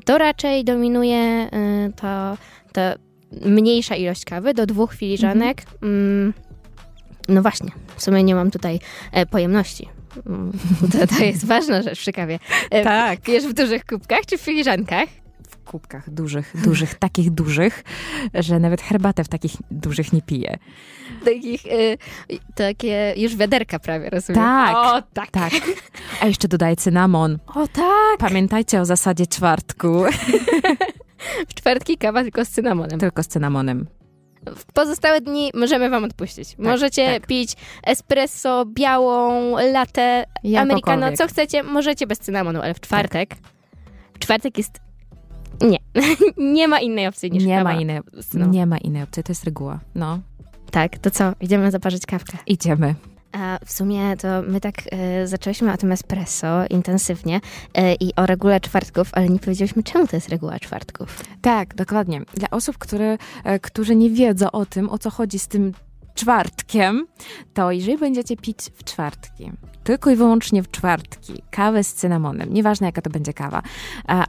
[0.05, 1.49] to raczej dominuje
[1.95, 2.37] ta,
[3.45, 5.63] mniejsza ilość kawy do dwóch filiżanek.
[5.83, 6.33] Mm,
[7.29, 8.79] No właśnie, w sumie nie mam tutaj
[9.29, 9.89] pojemności.
[10.27, 10.51] Mm,
[10.91, 12.39] To, to jest ważna rzecz przy kawie.
[12.83, 13.21] Tak.
[13.21, 15.20] Pijesz w dużych kubkach czy w filiżankach?
[15.71, 17.83] Kubkach dużych, dużych, takich dużych,
[18.33, 20.57] że nawet herbatę w takich dużych nie piję.
[21.25, 21.97] Takich, e,
[22.55, 24.41] takie już wiaderka prawie, rozumiem?
[24.41, 24.75] Tak.
[24.75, 25.31] O, tak.
[25.31, 25.53] Tak.
[26.21, 27.39] A jeszcze dodaj cynamon.
[27.55, 28.17] O tak!
[28.19, 30.03] Pamiętajcie o zasadzie czwartku.
[31.49, 32.99] W czwartki kawa tylko z cynamonem.
[32.99, 33.87] Tylko z cynamonem.
[34.55, 36.57] W pozostałe dni możemy wam odpuścić.
[36.57, 37.27] możecie tak.
[37.27, 37.53] pić
[37.83, 41.17] espresso, białą, latte, americano, Jakokolwiek.
[41.17, 41.63] co chcecie.
[41.63, 43.35] Możecie bez cynamonu, ale w czwartek,
[44.13, 44.90] w czwartek jest...
[45.61, 45.77] Nie.
[46.53, 48.51] nie ma innej opcji niż Nie ma, innej, cynamonem.
[48.59, 49.79] nie ma innej opcji, to jest reguła.
[49.95, 50.19] No,
[50.71, 51.33] Tak, to co?
[51.41, 52.37] Idziemy zaparzyć kawkę.
[52.47, 52.95] idziemy.
[53.31, 57.41] A w sumie to my tak e, zaczęliśmy o tym espresso intensywnie
[57.73, 61.23] e, i o regule czwartków, ale nie powiedzieliśmy, czemu to jest reguła czwartków.
[61.41, 62.21] Tak, dokładnie.
[62.33, 65.73] Dla osób, które, e, którzy nie wiedzą o tym, o co chodzi z tym
[66.13, 67.07] czwartkiem,
[67.53, 69.51] to jeżeli będziecie pić w czwartki,
[69.83, 73.61] tylko i wyłącznie w czwartki, kawę z cynamonem, nieważne jaka to będzie kawa,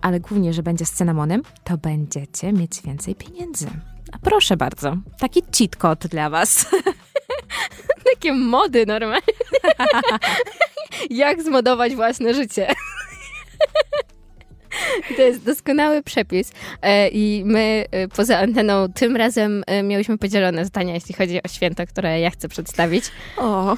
[0.03, 3.66] ale głównie, że będzie z cynamonem, to będziecie mieć więcej pieniędzy.
[4.12, 6.66] A proszę bardzo, taki cheat code dla was.
[8.14, 9.23] Takie mody normalnie.
[11.11, 12.75] Jak zmodować własne życie.
[15.23, 20.65] To jest doskonały przepis E, i my e, poza anteną tym razem e, miałyśmy podzielone
[20.65, 23.05] zdania, jeśli chodzi o święto, które ja chcę przedstawić.
[23.37, 23.77] O,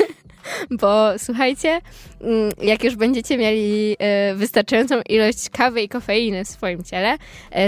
[0.80, 1.80] Bo słuchajcie,
[2.20, 3.96] mm, jak już będziecie mieli
[4.34, 7.16] wystarczającą ilość kawy i kofeiny w swoim ciele,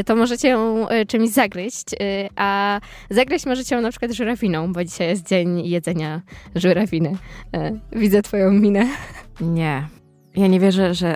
[0.07, 1.85] to możecie ją czymś zagryźć,
[2.37, 6.23] a zagryźć możecie ją na przykład żurawiną, bo dzisiaj jest dzień jedzenia
[6.55, 7.17] żurawiny.
[7.93, 8.87] Widzę twoją minę.
[9.41, 9.89] nie.
[10.37, 11.15] Ja nie wierzę, że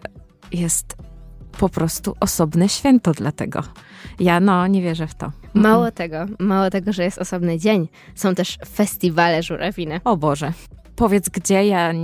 [0.53, 1.08] jest
[1.59, 3.63] po prostu osobne święto dla tego.
[4.21, 5.33] Ja no, nie wierzę w to.
[5.55, 10.01] Mało tego, mało tego, że jest osobny dzień, są też festiwale żurawiny.
[10.05, 10.53] O Boże.
[10.97, 11.93] Powiedz gdzie ja.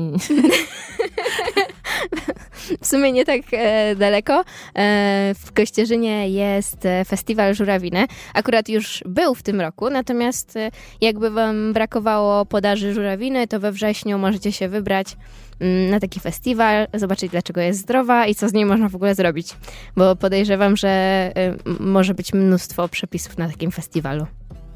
[2.81, 4.45] W sumie nie tak e, daleko.
[4.77, 8.07] E, w Kościerzynie jest e, festiwal żurawiny.
[8.35, 13.73] Akurat już był w tym roku, natomiast e, jakby wam brakowało podaży żurawiny, to we
[13.73, 15.17] wrześniu możecie się wybrać
[15.61, 19.15] mm, na taki festiwal, zobaczyć dlaczego jest zdrowa i co z niej można w ogóle
[19.15, 19.49] zrobić.
[19.97, 24.27] Bo podejrzewam, że e, może być mnóstwo przepisów na takim festiwalu.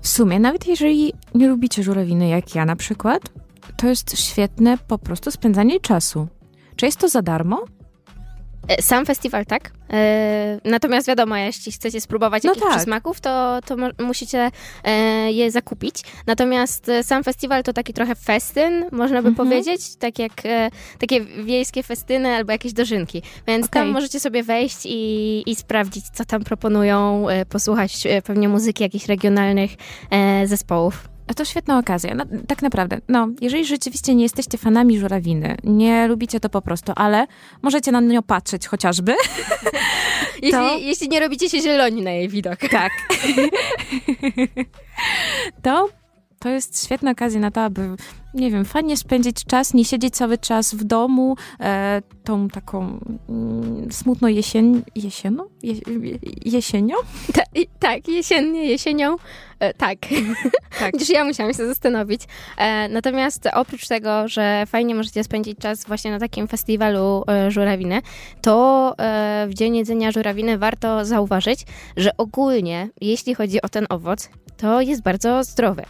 [0.02, 3.22] W sumie, nawet jeżeli nie lubicie żurawiny jak ja na przykład,
[3.76, 6.28] to jest świetne po prostu spędzanie czasu.
[6.78, 7.64] Czy jest to za darmo?
[8.68, 9.70] E, Sam festiwal tak.
[9.92, 12.76] E, natomiast wiadomo, jeśli chcecie spróbować No jakichś tak.
[12.76, 14.50] przysmaków, to, to musicie
[14.84, 14.92] e,
[15.32, 15.94] je zakupić.
[16.26, 19.34] Natomiast sam festiwal to taki trochę festyn, można by Mhm.
[19.34, 19.96] powiedzieć.
[19.96, 20.32] Tak jak
[20.98, 23.22] takie wiejskie festyny albo jakieś dożynki.
[23.46, 23.82] Więc Okej.
[23.82, 29.70] tam możecie sobie wejść i, i sprawdzić, co tam proponują, posłuchać pewnie muzyki jakichś regionalnych
[30.44, 31.08] zespołów.
[31.36, 32.14] To świetna okazja.
[32.14, 36.92] No, tak naprawdę, no, jeżeli rzeczywiście nie jesteście fanami żurawiny, nie lubicie to po prostu,
[36.96, 37.26] ale
[37.62, 39.14] możecie na nią patrzeć chociażby.
[40.42, 42.58] Jeśli, To- jeśli nie robicie się zieloni na jej widok.
[42.70, 42.92] Tak.
[45.62, 45.88] to,
[46.38, 47.96] to jest świetna okazja na to, aby,
[48.34, 53.92] nie wiem, fajnie spędzić czas, nie siedzieć cały czas w domu, e, tą taką mm,
[53.92, 55.44] smutną jesień, jesienną?
[55.62, 55.74] Je,
[56.44, 56.96] jesienią?
[57.34, 57.42] Ta,
[57.78, 59.16] tak, jesiennie, jesienią.
[59.60, 59.98] E, tak.
[60.80, 60.92] Tak.
[60.94, 62.22] Gdyż ja musiałam się zastanowić.
[62.56, 68.02] E, natomiast oprócz tego, że fajnie możecie spędzić czas właśnie na takim festiwalu e, żurawiny,
[68.42, 71.60] to e, w Dzień Jedzenia Żurawiny warto zauważyć,
[71.96, 75.82] że ogólnie, jeśli chodzi o ten owoc, to jest bardzo zdrowy.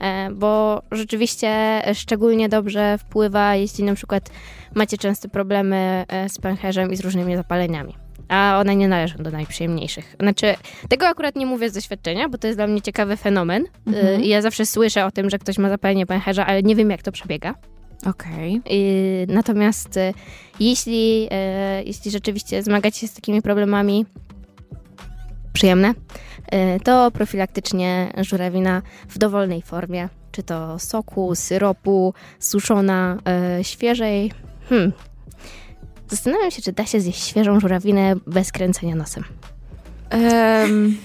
[0.00, 4.30] E, bo rzeczywiście e, szczególnie dobrze wpływa, jeśli na przykład
[4.74, 7.94] macie często problemy e, z pęcherzem i z różnymi zapaleniami.
[8.28, 10.16] A one nie należą do najprzyjemniejszych.
[10.20, 10.54] Znaczy,
[10.88, 13.64] tego akurat nie mówię z doświadczenia, bo to jest dla mnie ciekawy fenomen.
[13.86, 14.24] Mhm.
[14.24, 17.12] Ja zawsze słyszę o tym, że ktoś ma zapalenie pęcherza, ale nie wiem, jak to
[17.12, 17.54] przebiega.
[18.06, 18.60] Okej.
[18.70, 19.98] Y, Natomiast
[20.60, 21.28] jeśli,
[21.84, 24.06] jeśli rzeczywiście zmagacie się z takimi problemami
[25.56, 25.90] przyjemne,
[26.76, 33.18] y, to profilaktycznie żurawina w dowolnej formie, czy to soku, syropu, suszona,
[33.60, 34.32] y, świeżej.
[34.68, 34.92] Hmm.
[36.08, 39.24] Zastanawiam się, czy da się zjeść świeżą żurawinę bez kręcenia nosem.
[40.10, 40.96] Em,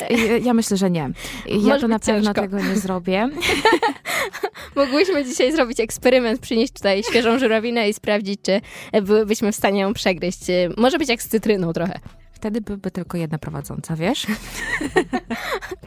[0.44, 1.10] ja- myślę, że nie.
[1.46, 2.40] Ja Może to na pewno ciężko.
[2.40, 3.28] tego nie zrobię.
[4.76, 8.60] Mogłyśmy dzisiaj zrobić eksperyment, przynieść tutaj świeżą żurawinę i sprawdzić, czy
[9.02, 10.40] byłybyśmy w stanie ją przegryźć.
[10.76, 12.00] Może być jak z cytryną trochę.
[12.36, 14.26] Wtedy byłby tylko jedna prowadząca, wiesz?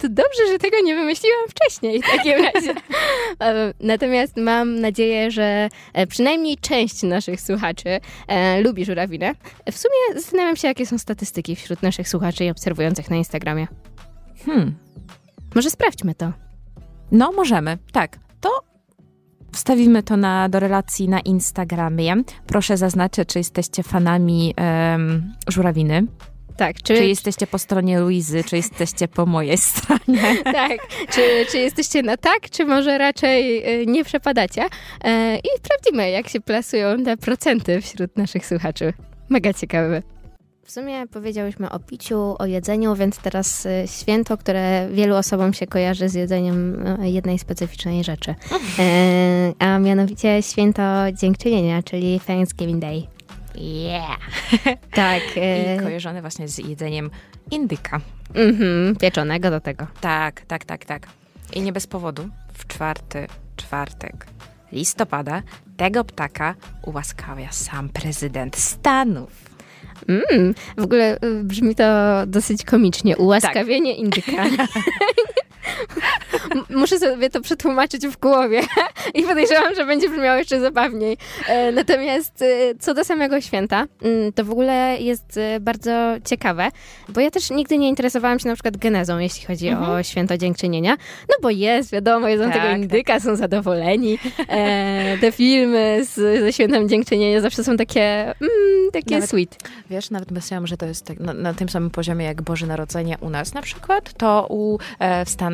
[0.01, 2.73] To dobrze, że tego nie wymyśliłam wcześniej w takim razie.
[3.41, 9.33] E, Natomiast mam nadzieję, że e, przynajmniej część naszych słuchaczy e, lubi żurawinę.
[9.71, 13.67] W sumie zastanawiam się, jakie są statystyki wśród naszych słuchaczy i obserwujących na Instagramie.
[14.45, 14.75] Hmm.
[15.55, 16.31] Może sprawdźmy to.
[17.11, 17.77] No, możemy.
[17.91, 18.17] Tak.
[18.41, 18.49] To
[19.53, 22.15] wstawimy to na, do relacji na Instagramie.
[22.47, 26.03] Proszę zaznaczyć, czy jesteście fanami em, żurawiny,
[26.59, 30.21] Tak, czy, czy jesteście po stronie Luizy, czy jesteście po mojej stronie.
[30.43, 30.77] tak,
[31.09, 34.65] czy, czy jesteście na tak, czy może raczej e, nie przepadacie.
[35.03, 38.93] E, I sprawdzimy, jak się plasują te procenty wśród naszych słuchaczy.
[39.29, 40.01] Mega ciekawe.
[40.63, 45.67] W sumie powiedziałyśmy o piciu, o jedzeniu, więc teraz e, święto, które wielu osobom się
[45.67, 48.35] kojarzy z jedzeniem e, jednej specyficznej rzeczy.
[48.79, 50.81] E, a mianowicie święto
[51.13, 53.18] dziękczynienia, czyli Thanksgiving Day.
[53.59, 54.17] Yeah!
[54.91, 55.21] tak.
[55.37, 57.09] E, I kojarzone właśnie z jedzeniem
[57.51, 57.99] indyka.
[58.35, 59.87] mhm, pieczonego do tego.
[60.01, 61.07] Tak, tak, tak, tak.
[61.53, 62.29] I nie bez powodu.
[62.53, 64.27] W czwarty czwartek
[64.71, 65.41] listopada
[65.77, 69.49] tego ptaka ułaskawia sam prezydent Stanów.
[70.07, 71.83] Mm, w ogóle y, brzmi to
[72.27, 73.17] dosyć komicznie.
[73.17, 74.45] Ułaskawienie indyka.
[76.69, 78.61] Muszę sobie to przetłumaczyć w głowie
[79.15, 81.17] i podejrzewam, że będzie brzmiało jeszcze zabawniej.
[81.47, 82.45] E, Natomiast e,
[82.79, 85.91] co do samego święta, mm, to w ogóle jest e, bardzo
[86.25, 86.69] ciekawe,
[87.09, 90.95] bo ja też nigdy nie interesowałam się na przykład genezą, jeśli chodzi o święto dziękczynienia.
[91.29, 92.77] No bo jest, wiadomo, jedzą Tak, tego tak.
[92.77, 94.19] indyka, są zadowoleni.
[95.21, 99.57] Te filmy z, ze świętem dziękczynienia zawsze są takie, mm, takie Nawet- sweet.
[99.89, 103.17] Wiesz, nawet myślałam, że to jest tak, na, na tym samym poziomie jak Boże Narodzenie
[103.21, 105.48] u nas na przykład, to u, e, w Stanach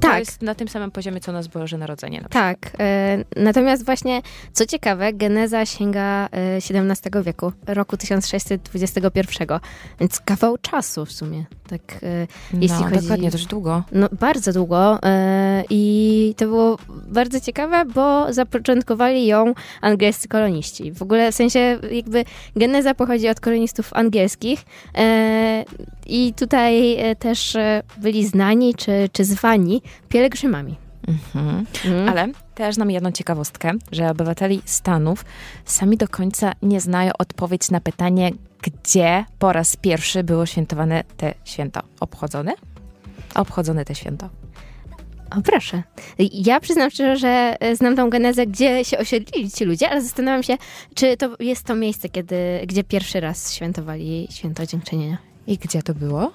[0.10, 0.18] Tak.
[0.18, 2.28] jest na tym samym poziomie, co u nas Boże Narodzenie na.
[2.28, 2.58] Tak.
[2.78, 9.60] E, natomiast właśnie, co ciekawe, geneza sięga e, XVII wieku, roku 1621,
[10.00, 11.44] więc kawał czasu w sumie.
[11.68, 13.82] Tak, e, jeśli no, chodzi- dokładnie, dość długo.
[13.92, 20.92] no bardzo długo e, i to było bardzo ciekawe, bo zapoczątkowali ją angielscy koloniści.
[20.92, 22.24] W ogóle w sensie jakby
[22.56, 24.64] geneza pochodzi od kolonistów angielskich
[24.98, 25.64] e,
[26.06, 30.76] i tutaj e, też e, byli znani czy, czy zwani pielgrzymami.
[31.08, 31.66] Mhm.
[31.84, 32.08] Mm.
[32.08, 35.24] Ale też znam jedną ciekawostkę, że obywateli Stanów
[35.64, 38.30] sami do końca nie znają odpowiedź na pytanie,
[38.62, 41.80] gdzie po raz pierwszy było świętowane te święto.
[42.00, 42.52] Obchodzone?
[43.34, 44.28] Obchodzone te święto.
[45.30, 45.82] O, proszę.
[46.32, 50.42] Ja przyznam szczerze, że e, znam tą genezę, gdzie się osiedlili ci ludzie, ale zastanawiam
[50.42, 50.56] się,
[50.94, 52.36] czy to jest to miejsce, kiedy,
[52.66, 55.33] gdzie pierwszy raz świętowali święto dziękczynienia.
[55.46, 56.32] I gdzie to było?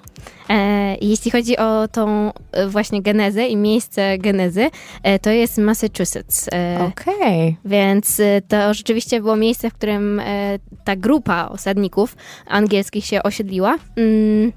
[0.50, 4.70] E, jeśli chodzi o tą e, właśnie genezę i miejsce genezy,
[5.02, 6.48] e, to jest Massachusetts.
[6.52, 7.56] E, Okej.
[7.64, 13.78] Więc e, to rzeczywiście było miejsce, w którym e, ta grupa osadników angielskich się osiedliła.
[13.96, 14.52] Mm,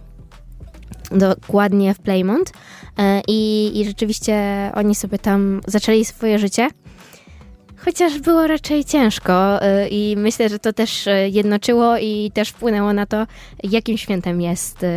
[1.12, 2.52] dokładnie w Playmont.
[3.28, 4.36] I, I rzeczywiście
[4.76, 6.70] oni sobie tam zaczęli swoje życie.
[7.86, 12.94] Chociaż było raczej ciężko e, i myślę, że to też e, jednoczyło i też wpłynęło
[12.94, 13.28] na to,
[13.64, 14.88] jakim świętem jest e,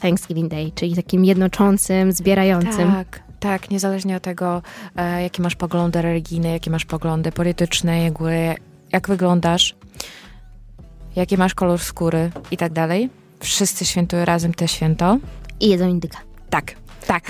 [0.00, 2.92] Thanksgiving Day, czyli takim jednoczącym, zbierającym.
[2.92, 4.62] Tak, tak, niezależnie od tego,
[4.96, 8.54] e, jakie masz poglądy religijne, jakie masz poglądy polityczne, jakby,
[8.92, 9.74] jak wyglądasz,
[11.16, 13.10] jaki masz kolor skóry i tak dalej.
[13.40, 15.18] Wszyscy świętują razem te święto.
[15.60, 16.18] I jedzą indyka.
[16.50, 16.74] Tak,
[17.08, 17.24] tak.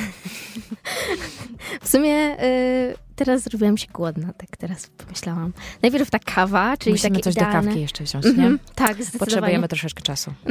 [1.81, 5.53] W sumie y, teraz zrobiłam się głodna, tak teraz pomyślałam.
[5.83, 7.61] Najpierw ta kawa, czyli Musimy takie coś idealne...
[7.61, 8.31] do kawki jeszcze wziąć, nie?
[8.31, 9.19] Mhm, tak, zdecydowanie.
[9.19, 10.33] Potrzebujemy troszeczkę czasu.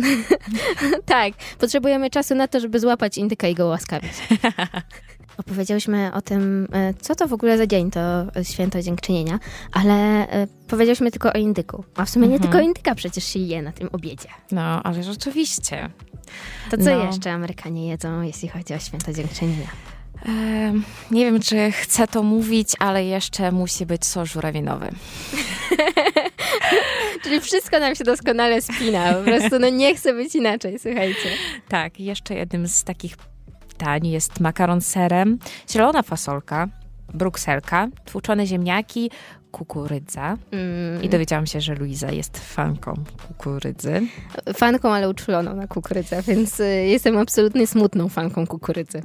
[1.06, 4.12] Tak, potrzebujemy czasu na to, żeby złapać indyka i go łaskawić.
[5.38, 8.00] Opowiedziałyśmy o tym, e, co to w ogóle za dzień, to
[8.44, 9.40] święto dziękczynienia,
[9.74, 9.94] ale
[10.30, 11.84] e, powiedziałyśmy tylko o indyku.
[11.96, 12.52] A w sumie nie Mhm.
[12.52, 14.30] tylko indyka przecież się je na tym obiedzie.
[14.52, 15.90] No, ale rzeczywiście.
[16.72, 17.06] To co No.
[17.06, 19.68] jeszcze Amerykanie jedzą, jeśli chodzi o święto dziękczynienia?
[21.12, 24.90] Nie wiem, czy chcę to mówić, ale jeszcze musi być sos żurawinowy.
[27.24, 31.30] Czyli wszystko nam się doskonale spina, po prostu no nie chce być inaczej, słuchajcie.
[31.70, 33.18] Tak, jeszcze jednym z takich
[33.78, 36.68] dań jest makaron z serem, zielona fasolka,
[37.14, 39.12] brukselka, tłuczone ziemniaki,
[39.52, 40.38] kukurydza.
[40.52, 42.94] Mm, I dowiedziałam się, że Luiza jest fanką
[43.28, 44.02] kukurydzy.
[44.54, 49.02] fanką, ale uczuloną na kukurydzę, więc y, jestem absolutnie smutną fanką kukurydzy.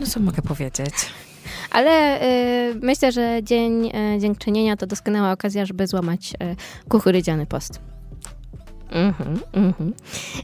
[0.00, 0.94] No co mogę powiedzieć?
[1.70, 2.22] Ale
[2.70, 6.56] y, myślę, że Dzień y, Dziękczynienia to doskonała okazja, żeby złamać y,
[6.88, 7.80] kukurydziany post.
[8.90, 9.92] Mhm, mhm.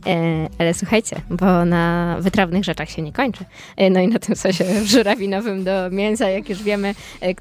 [0.07, 3.45] E, ale słuchajcie, bo na wytrawnych rzeczach się nie kończy.
[3.77, 7.35] E, no i na tym sosie żurawinowym do mięsa, jak już wiemy, e,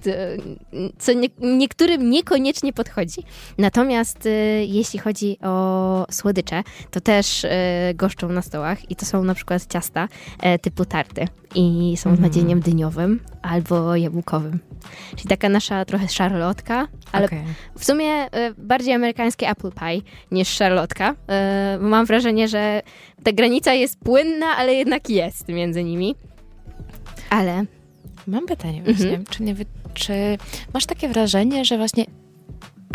[0.98, 3.24] co nie, niektórym niekoniecznie podchodzi.
[3.58, 4.30] Natomiast e,
[4.66, 9.66] jeśli chodzi o słodycze, to też e, goszczą na stołach i to są na przykład
[9.68, 10.08] ciasta
[10.40, 12.22] e, typu tarty i są z Mhm.
[12.22, 14.60] nadzieniem dyniowym albo jabłkowym.
[15.16, 17.44] Czyli taka nasza trochę szarlotka, ale Okej.
[17.78, 21.16] w sumie e, bardziej amerykańskie apple pie niż szarlotka.
[21.30, 22.82] E, Mam wrażenie, że
[23.24, 26.16] ta granica jest płynna, ale jednak jest między nimi.
[27.30, 27.66] Ale
[28.28, 29.26] Mam pytanie właśnie, Mhm.
[29.30, 29.56] czy, nie,
[29.94, 30.14] czy
[30.74, 32.06] masz takie wrażenie, że właśnie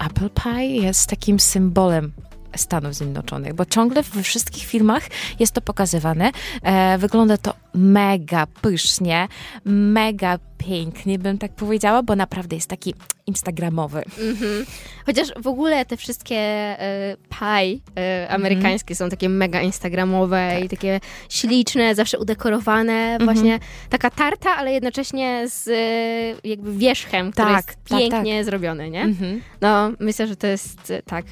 [0.06, 2.12] apple pie jest takim symbolem
[2.56, 5.02] Stanów Zjednoczonych, bo ciągle we wszystkich filmach
[5.40, 6.30] jest to pokazywane.
[6.62, 9.28] E, wygląda to mega pysznie,
[9.64, 12.94] mega pięknie, bym tak powiedziała, bo naprawdę jest taki
[13.26, 14.02] instagramowy.
[14.18, 14.66] mhm.
[15.06, 21.00] chociaż w ogóle te wszystkie e, pie e, amerykańskie są takie mega instagramowe i takie
[21.28, 23.18] śliczne, zawsze udekorowane.
[23.24, 23.58] Właśnie
[23.90, 29.02] taka tarta, ale jednocześnie z e, jakby wierzchem, który Tak, jest tak, pięknie zrobiony, nie?
[29.02, 29.42] Mhm.
[29.60, 31.24] No, myślę, że to jest tak.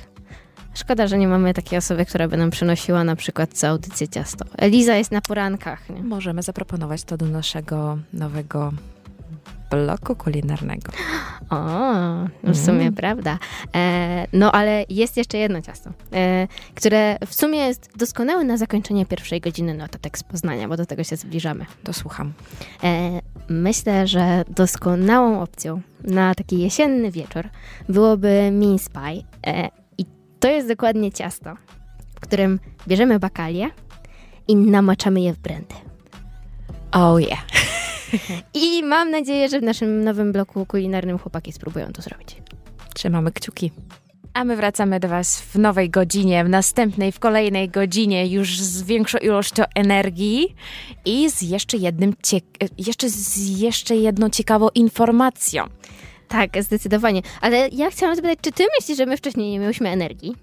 [0.75, 4.45] Szkoda, że nie mamy takiej osoby, która by nam przynosiła na przykład co audycję ciasto.
[4.59, 5.91] Eliza jest na porankach.
[5.91, 6.03] Nie?
[6.03, 8.73] Możemy zaproponować to do naszego nowego
[9.71, 10.93] bloku kulinarnego.
[11.51, 11.57] O,
[12.43, 12.95] no w sumie Mm.
[12.95, 13.39] prawda.
[13.75, 19.07] E, no ale jest jeszcze jedno ciasto, e, które w sumie jest doskonałe na zakończenie
[19.07, 21.67] pierwszej godziny notatek z Poznania, bo do tego się zbliżamy.
[21.85, 22.33] To słucham.
[22.85, 27.49] E, myślę, że doskonałą opcją na taki jesienny wieczór
[27.89, 29.23] byłoby mince pie.
[30.45, 31.55] E, to jest dokładnie ciasto,
[32.17, 33.71] w którym bierzemy bakalię
[34.49, 35.75] i namaczamy je w brandy.
[36.93, 37.45] Oh yeah.
[38.65, 42.37] I mam nadzieję, że w naszym nowym bloku kulinarnym chłopaki spróbują to zrobić.
[42.95, 43.71] Trzymamy kciuki.
[44.35, 48.83] A my wracamy do Was w nowej godzinie, w następnej, w kolejnej godzinie, już z
[48.83, 50.55] większą ilością energii
[51.05, 55.65] i z jeszcze jednym, cie- jeszcze z jeszcze jedną ciekawą informacją.
[56.35, 57.23] Tak, zdecydowanie.
[57.41, 60.35] Ale ja chciałam zapytać, czy ty myślisz, że my wcześniej nie miałyśmy energii?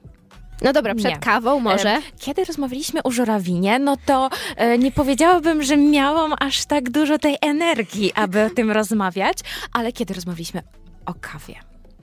[0.62, 1.17] No dobra, przed Nie.
[1.19, 1.89] kawą może.
[1.89, 7.17] E, Kiedy rozmawialiśmy o żurawinie, no to e, nie powiedziałabym, że miałam aż tak dużo
[7.19, 9.38] tej energii, aby o tym rozmawiać,
[9.73, 10.62] ale kiedy rozmawialiśmy
[11.06, 11.56] o kawie,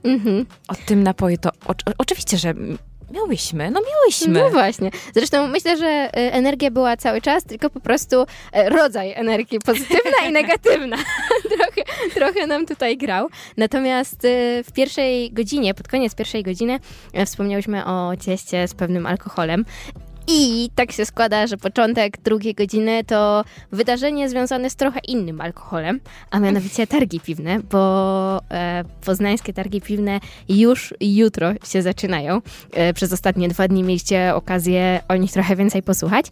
[0.04, 0.46] Mhm.
[0.68, 2.54] o tym napoju, to o, oczywiście, że
[3.14, 4.40] miałyśmy, no miałyśmy.
[4.40, 4.90] No właśnie.
[5.14, 10.28] Zresztą myślę, że e, energia była cały czas, tylko po prostu e, rodzaj energii pozytywna
[10.28, 10.96] i negatywna.
[11.58, 11.82] Trochę,
[12.14, 13.28] trochę nam tutaj grał.
[13.56, 16.80] Natomiast e, w pierwszej godzinie, pod koniec pierwszej godziny
[17.12, 19.64] e, wspomniałyśmy o cieście z pewnym alkoholem.
[20.30, 26.00] I tak się składa, że początek drugiej godziny to wydarzenie związane z trochę innym alkoholem,
[26.30, 32.40] a mianowicie targi piwne, bo e, poznańskie targi piwne już jutro się zaczynają.
[32.72, 36.26] E, przez ostatnie dwa dni mieliście okazję o nich trochę więcej posłuchać.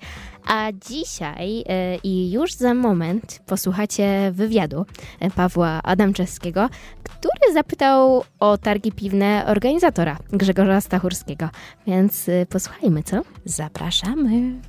[0.47, 4.87] A dzisiaj e, i już za moment posłuchacie wywiadu
[5.21, 6.69] e, Pawła Adamczewskiego,
[7.03, 11.49] który zapytał o targi piwne organizatora Grzegorza Stachurskiego.
[11.87, 13.23] Więc e, posłuchajmy, co?
[13.45, 14.61] Zapraszamy.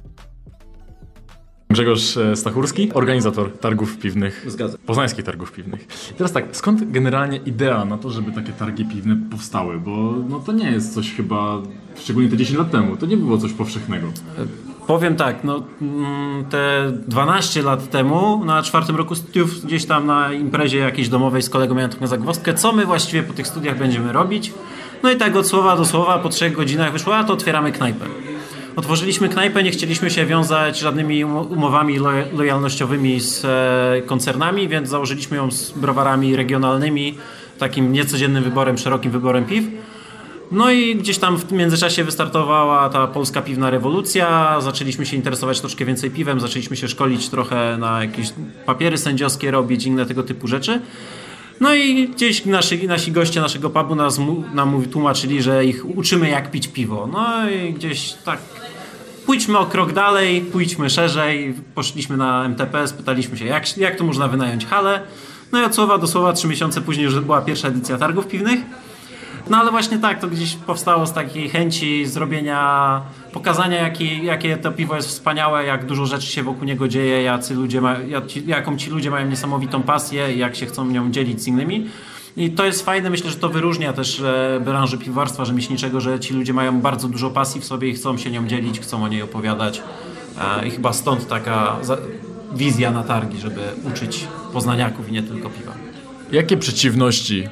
[1.69, 4.45] Grzegorz Stachurski, organizator targów piwnych.
[4.47, 4.79] Zgadzam.
[4.85, 5.87] Poznańskich targów piwnych.
[6.11, 9.79] I teraz tak, skąd generalnie idea na to, żeby takie targi piwne powstały?
[9.79, 11.61] Bo no, to nie jest coś chyba,
[11.95, 14.07] szczególnie te 10 lat temu, to nie było coś powszechnego.
[14.87, 20.33] Powiem tak, no mm, te 12 lat temu, na czwartym roku studiów, gdzieś tam na
[20.33, 24.13] imprezie jakiejś domowej z kolegą miałem taką zagwozdkę, co my właściwie po tych studiach będziemy
[24.13, 24.53] robić.
[25.03, 28.05] No i tak od słowa do słowa po trzech godzinach wyszło, a to otwieramy knajpę.
[28.75, 34.89] Otworzyliśmy knajpę, nie chcieliśmy się wiązać żadnymi um- umowami lo- lojalnościowymi z e, koncernami, więc
[34.89, 37.17] założyliśmy ją z browarami regionalnymi,
[37.59, 39.63] takim niecodziennym wyborem, szerokim wyborem piw.
[40.51, 45.85] No i gdzieś tam w międzyczasie wystartowała ta polska piwna rewolucja, zaczęliśmy się interesować troszkę
[45.85, 48.33] więcej piwem, zaczęliśmy się szkolić trochę na jakieś
[48.65, 50.81] papiery sędziowskie robić, inne tego typu rzeczy.
[51.59, 54.19] No i gdzieś nasi, nasi goście naszego pubu nas,
[54.53, 57.09] nam tłumaczyli, że ich uczymy jak pić piwo.
[57.11, 58.39] No i gdzieś tak
[59.25, 61.53] pójdźmy o krok dalej, pójdźmy szerzej.
[61.75, 65.01] Poszliśmy na MTP, spytaliśmy się, jak, jak to można wynająć halę.
[65.51, 68.59] No i od słowa do słowa, trzy miesiące później już była pierwsza edycja targów piwnych.
[69.49, 73.01] No ale właśnie tak, to gdzieś powstało z takiej chęci zrobienia,
[73.33, 77.53] pokazania jakie, jakie to piwo jest wspaniałe, jak dużo rzeczy się wokół niego dzieje, jacy
[77.55, 77.95] ludzie ma,
[78.45, 81.87] jaką ci ludzie mają niesamowitą pasję i jak się chcą nią dzielić z innymi.
[82.37, 86.33] I to jest fajne, myślę, że to wyróżnia też e, branżę piwowarstwa rzemieślniczego, że ci
[86.33, 89.21] ludzie mają bardzo dużo pasji w sobie i chcą się nią dzielić, chcą o niej
[89.21, 89.81] opowiadać.
[90.61, 91.97] E, I chyba stąd taka za-
[92.53, 93.61] wizja na targi, żeby
[93.93, 95.71] uczyć poznaniaków i nie tylko piwa.
[96.31, 97.47] Jakie przeciwności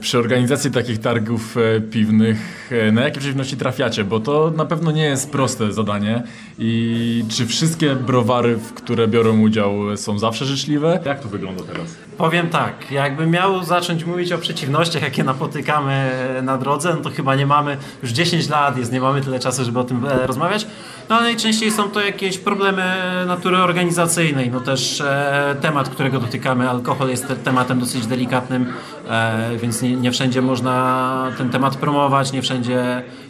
[0.00, 4.04] przy organizacji takich targów e, piwnych, e, na jakie przeciwności trafiacie?
[4.04, 6.22] Bo to na pewno nie jest proste zadanie.
[6.58, 11.00] I czy wszystkie browary, w które biorą udział, e, są zawsze życzliwe?
[11.04, 11.96] Jak to wygląda teraz?
[12.18, 16.10] Powiem tak, jakbym miał zacząć mówić o przeciwnościach, jakie napotykamy
[16.42, 19.64] na drodze, no to chyba nie mamy, już 10 lat jest, nie mamy tyle czasu,
[19.64, 20.66] żeby o tym e, rozmawiać.
[21.08, 22.82] No ale najczęściej są to jakieś problemy
[23.26, 24.50] natury organizacyjnej.
[24.50, 28.72] No też e, temat, którego dotykamy, alkohol jest te, tematem dosyć delikatnym,
[29.08, 32.55] e, więc nie, nie wszędzie można ten temat promować, nie wszędzie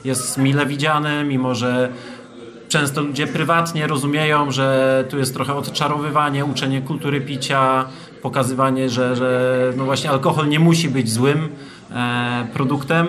[0.05, 1.93] jest mile widziany, mimo że
[2.69, 7.85] często ludzie prywatnie rozumieją, że tu jest trochę odczarowywanie, uczenie kultury picia,
[8.23, 11.49] pokazywanie, że, że no właśnie alkohol nie musi być złym
[11.91, 13.07] e, produktem.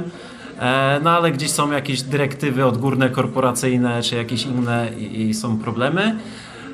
[0.59, 5.57] E, no ale gdzieś są jakieś dyrektywy odgórne, korporacyjne czy jakieś inne i, i są
[5.57, 6.15] problemy.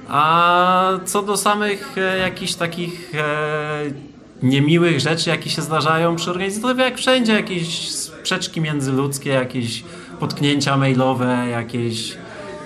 [0.09, 4.12] A co do samych e, jakichś takich e,
[4.43, 9.83] niemiłych rzeczy, jakie się zdarzają przy organizacji, jak wszędzie jakieś sprzeczki międzyludzkie, jakieś
[10.19, 12.17] potknięcia mailowe, jakieś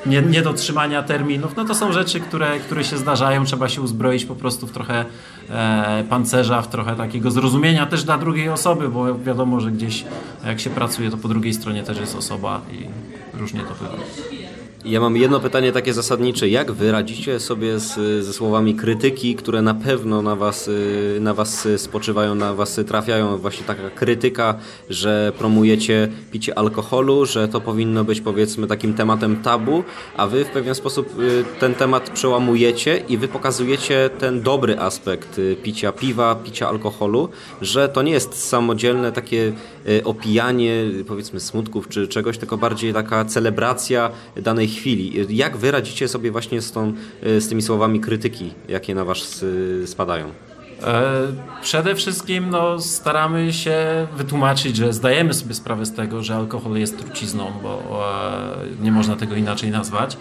[0.05, 4.35] nie, niedotrzymania terminów, no to są rzeczy, które, które się zdarzają, trzeba się uzbroić po
[4.35, 5.05] prostu w trochę
[5.49, 10.05] e, pancerza, w trochę takiego zrozumienia też dla drugiej osoby, bo wiadomo, że gdzieś
[10.45, 12.87] jak się pracuje, to po drugiej stronie też jest osoba i
[13.37, 14.46] różnie to bywa.
[14.85, 16.49] Ja mam jedno pytanie takie zasadnicze.
[16.49, 21.33] Jak wy radzicie sobie z, ze słowami krytyki, które na pewno na was, y, na
[21.33, 23.37] was spoczywają, na was trafiają?
[23.37, 24.55] Właśnie taka krytyka,
[24.89, 29.83] że promujecie picie alkoholu, że to powinno być powiedzmy takim tematem tabu,
[30.17, 35.39] a wy w pewien sposób y, ten temat przełamujecie i wy pokazujecie ten dobry aspekt
[35.39, 37.29] y, picia piwa, picia alkoholu,
[37.61, 39.53] że to nie jest samodzielne takie
[40.03, 45.25] opijanie powiedzmy smutków czy czegoś, tylko bardziej taka celebracja danej chwili.
[45.29, 46.93] Jak wy radzicie sobie właśnie z, tą,
[47.25, 50.25] y, z tymi słowami krytyki, jakie na was y, spadają?
[50.83, 51.11] E,
[51.61, 56.97] Przede wszystkim no, staramy się wytłumaczyć, że zdajemy sobie sprawę z tego, że alkohol jest
[56.99, 58.03] trucizną, bo
[58.81, 60.17] e, nie można tego inaczej nazwać.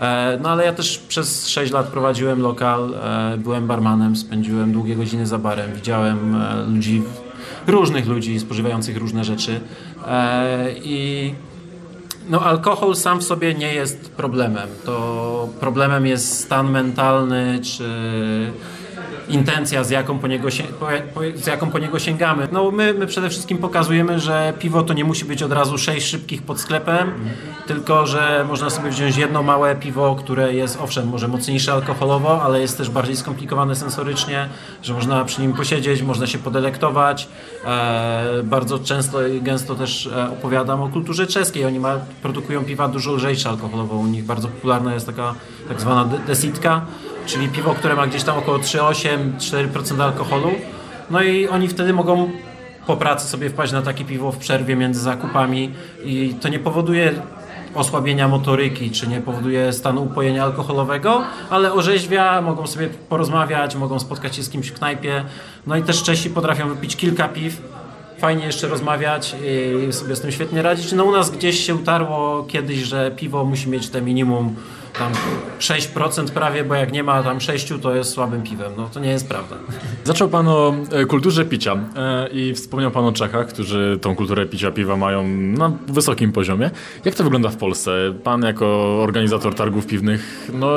[0.00, 4.96] E, No ale ja też przez 6 lat prowadziłem lokal, e, byłem barmanem, spędziłem długie
[4.96, 7.02] godziny za barem, widziałem e, ludzi,
[7.66, 9.60] różnych ludzi spożywających różne rzeczy
[10.08, 11.34] E, i
[12.28, 14.68] no, alkohol sam w sobie nie jest problemem.
[14.84, 17.88] To problemem jest stan mentalny, czy
[19.28, 20.48] intencja, z jaką po niego,
[21.34, 22.48] z jaką po niego sięgamy.
[22.52, 26.06] No my, my przede wszystkim pokazujemy, że piwo to nie musi być od razu sześć
[26.06, 27.12] szybkich pod sklepem,
[27.66, 32.60] tylko że można sobie wziąć jedno małe piwo, które jest owszem może mocniejsze alkoholowo, ale
[32.60, 34.48] jest też bardziej skomplikowane sensorycznie,
[34.82, 37.28] że można przy nim posiedzieć, można się podelektować.
[37.66, 41.64] E, bardzo często i gęsto też e, opowiadam o kulturze czeskiej.
[41.64, 43.96] Oni ma, produkują piwa dużo lżejsze alkoholowo.
[43.96, 45.34] U nich bardzo popularna jest taka
[45.68, 46.86] tak zwana de- desitka,
[47.26, 50.50] czyli piwo, które ma gdzieś tam około 3,8-4% alkoholu.
[51.10, 52.30] No i oni wtedy mogą
[52.86, 55.72] po pracy sobie wpaść na takie piwo w przerwie między zakupami
[56.04, 57.12] i to nie powoduje
[57.74, 64.36] osłabienia motoryki, czy nie powoduje stanu upojenia alkoholowego, ale orzeźwia, mogą sobie porozmawiać, mogą spotkać
[64.36, 65.24] się z kimś w knajpie.
[65.66, 67.62] No i też Czesi potrafią wypić kilka piw,
[68.18, 69.36] fajnie jeszcze rozmawiać
[69.88, 70.92] i sobie z tym świetnie radzić.
[70.92, 74.56] No u nas gdzieś się utarło kiedyś, że piwo musi mieć te minimum
[74.98, 75.12] tam
[75.58, 78.72] 6% prawie, bo jak nie ma tam 6, to jest słabym piwem.
[78.76, 79.56] No to nie jest prawda.
[80.04, 84.46] Zaczął Pan o e, kulturze picia e, i wspomniał Pan o Czechach, którzy tą kulturę
[84.46, 86.70] picia piwa mają na wysokim poziomie.
[87.04, 88.14] Jak to wygląda w Polsce?
[88.24, 88.66] Pan jako
[89.02, 90.68] organizator targów piwnych, no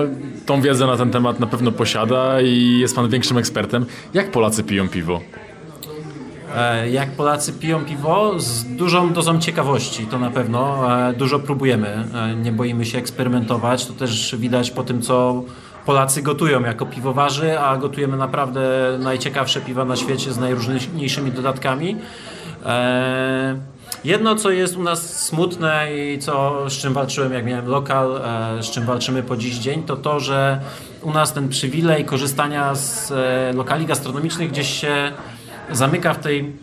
[0.46, 3.86] tą wiedzę na ten temat na pewno posiada i jest Pan większym ekspertem.
[4.14, 5.22] Jak Polacy piją piwo?
[6.56, 8.40] E, Jak Polacy piją piwo?
[8.40, 10.92] Z dużą dozą ciekawości, to na pewno.
[11.10, 13.86] E, Dużo próbujemy, e, nie boimy się eksperymentować.
[13.86, 15.44] To też widać po tym, co
[15.86, 18.62] Polacy gotują jako piwowarzy, a gotujemy naprawdę
[19.00, 21.96] najciekawsze piwa na świecie z najróżniejszymi dodatkami.
[24.04, 28.22] Jedno, co jest u nas smutne i co, z czym walczyłem, jak miałem lokal,
[28.62, 30.60] z czym walczymy po dziś dzień, to to, że
[31.02, 33.14] u nas ten przywilej korzystania z
[33.56, 35.12] lokali gastronomicznych gdzieś się
[35.72, 36.54] zamyka w tej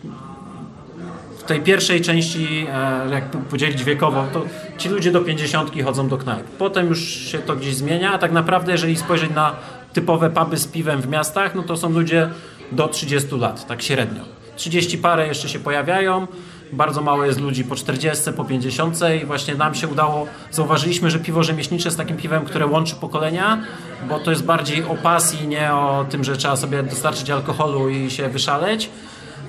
[1.39, 4.45] w tej pierwszej części, e, jak podzielić wiekowo, to
[4.77, 6.43] ci ludzie do 50 chodzą do knajp.
[6.57, 9.55] Potem już się to gdzieś zmienia, a tak naprawdę jeżeli spojrzeć na
[9.93, 12.29] typowe puby z piwem w miastach, no to są ludzie
[12.71, 14.21] do 30 lat, tak średnio.
[14.55, 16.27] 30 parę jeszcze się pojawiają,
[16.73, 21.19] bardzo mało jest ludzi po 40, po 50 i właśnie nam się udało, zauważyliśmy, że
[21.19, 23.61] piwo rzemieślnicze jest takim piwem, które łączy pokolenia,
[24.09, 28.11] bo to jest bardziej o pasji, nie o tym, że trzeba sobie dostarczyć alkoholu i
[28.11, 28.89] się wyszaleć.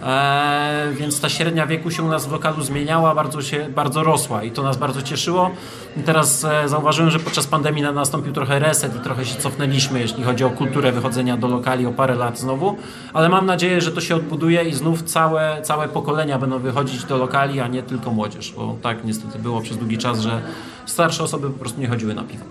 [0.04, 4.42] Eee, więc ta średnia wieku się u nas w lokalu zmieniała, bardzo, się, bardzo rosła
[4.42, 5.50] i to nas bardzo cieszyło.
[5.96, 10.00] I teraz e, zauważyłem, że podczas pandemii na- nastąpił trochę reset i trochę się cofnęliśmy,
[10.00, 12.76] jeśli chodzi o kulturę wychodzenia do lokali o parę lat znowu,
[13.12, 17.16] ale mam nadzieję, że to się odbuduje i znów całe, całe pokolenia będą wychodzić do
[17.16, 20.40] lokali, a nie tylko młodzież, bo tak niestety było przez długi czas, że
[20.86, 22.44] starsze osoby po prostu nie chodziły na piwo.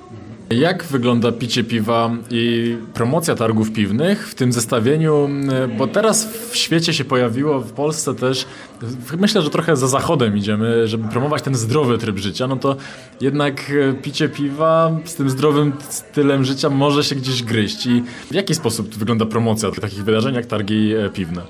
[0.49, 5.29] Jak wygląda picie piwa i promocja targów piwnych w tym zestawieniu?
[5.77, 8.45] Bo teraz w świecie się pojawiło, w Polsce też,
[9.17, 12.75] myślę, że trochę za zachodem idziemy, żeby promować ten zdrowy tryb życia, no to
[13.21, 17.85] jednak e, picie piwa z tym zdrowym stylem życia może się gdzieś gryźć.
[17.85, 21.41] I w jaki sposób wygląda promocja takich wydarzeń jak targi e, piwne?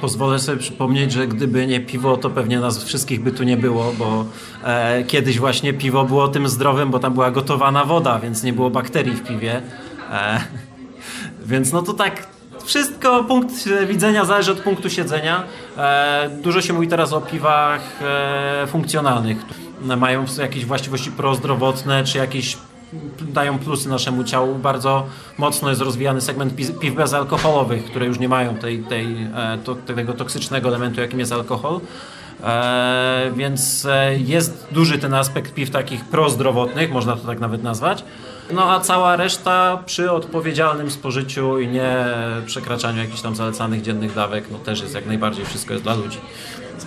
[0.00, 3.92] Pozwolę sobie przypomnieć, że gdyby nie piwo, to pewnie nas wszystkich by tu nie było,
[3.98, 4.24] bo
[4.64, 8.70] e, kiedyś właśnie piwo było tym zdrowym, bo tam była gotowana woda, więc nie było
[8.70, 9.62] bakterii w piwie.
[10.12, 10.40] E,
[11.50, 12.26] więc no to tak,
[12.64, 15.44] wszystko, punkt widzenia zależy od punktu siedzenia.
[15.78, 19.38] E, dużo się mówi teraz o piwach e, funkcjonalnych.
[19.96, 22.56] Mają jakieś właściwości prozdrowotne, czy jakieś
[23.20, 24.54] dają plusy naszemu ciału.
[24.54, 25.06] Bardzo
[25.38, 29.74] mocno jest rozwijany segment pi- piw bezalkoholowych, które już nie mają tej, tej, e, to,
[29.74, 31.80] tego toksycznego elementu, jakim jest alkohol.
[32.44, 38.04] E, więc e, jest duży ten aspekt piw takich prozdrowotnych, można to tak nawet nazwać.
[38.52, 42.04] No a cała reszta przy odpowiedzialnym spożyciu i nie
[42.46, 46.18] przekraczaniu jakichś tam zalecanych dziennych dawek, no też jest jak najbardziej, wszystko jest dla ludzi.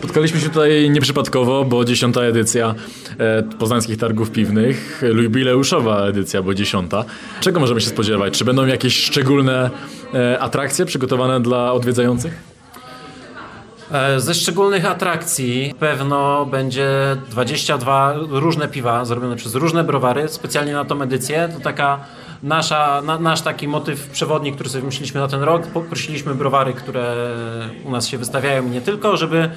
[0.05, 2.75] Spotkaliśmy się tutaj nieprzypadkowo, bo dziesiąta edycja
[3.17, 7.05] e, Poznańskich Targów Piwnych, jubileuszowa edycja, bo dziesiąta.
[7.39, 8.37] Czego możemy się spodziewać?
[8.37, 9.69] Czy będą jakieś szczególne
[10.13, 12.33] e, atrakcje przygotowane dla odwiedzających?
[13.91, 16.89] E, Ze szczególnych atrakcji pewno będzie
[17.29, 21.49] 22 różne piwa zrobione przez różne browary, specjalnie na tą edycję.
[21.53, 21.99] To taka
[22.43, 25.67] nasza, na, nasz taki motyw przewodni, który sobie wymyśliliśmy na ten rok.
[25.67, 27.15] Poprosiliśmy browary, które
[27.85, 29.49] u nas się wystawiają nie tylko, żeby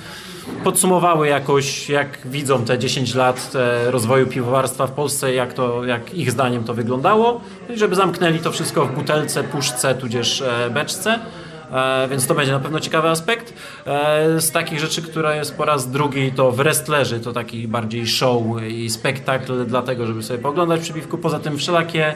[0.65, 3.53] podsumowały jakoś, jak widzą te 10 lat
[3.87, 7.41] rozwoju piwowarstwa w Polsce, jak, to, jak ich zdaniem to wyglądało
[7.75, 11.19] i żeby zamknęli to wszystko w butelce, puszce, tudzież e, beczce.
[11.73, 13.55] E, więc to będzie na pewno ciekawy aspekt.
[13.87, 18.07] E, z takich rzeczy, która jest po raz drugi, to w wrestlerzy, to taki bardziej
[18.07, 21.19] show i spektakl, dlatego, żeby sobie pooglądać przy piwku.
[21.19, 22.15] Poza tym wszelakie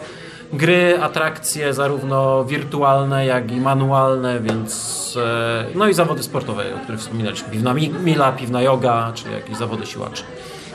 [0.53, 7.01] gry, atrakcje, zarówno wirtualne, jak i manualne, więc e, no i zawody sportowe, o których
[7.01, 7.49] wspominaliśmy.
[7.51, 10.25] Piwna mi- mila, piwna yoga, czy jakieś zawody siłacze.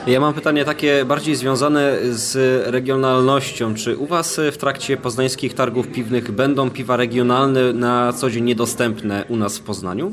[0.06, 3.74] Ja mam pytanie takie bardziej związane z regionalnością.
[3.74, 9.24] Czy u Was w trakcie poznańskich targów piwnych będą piwa regionalne na co dzień niedostępne
[9.28, 10.12] u nas w Poznaniu?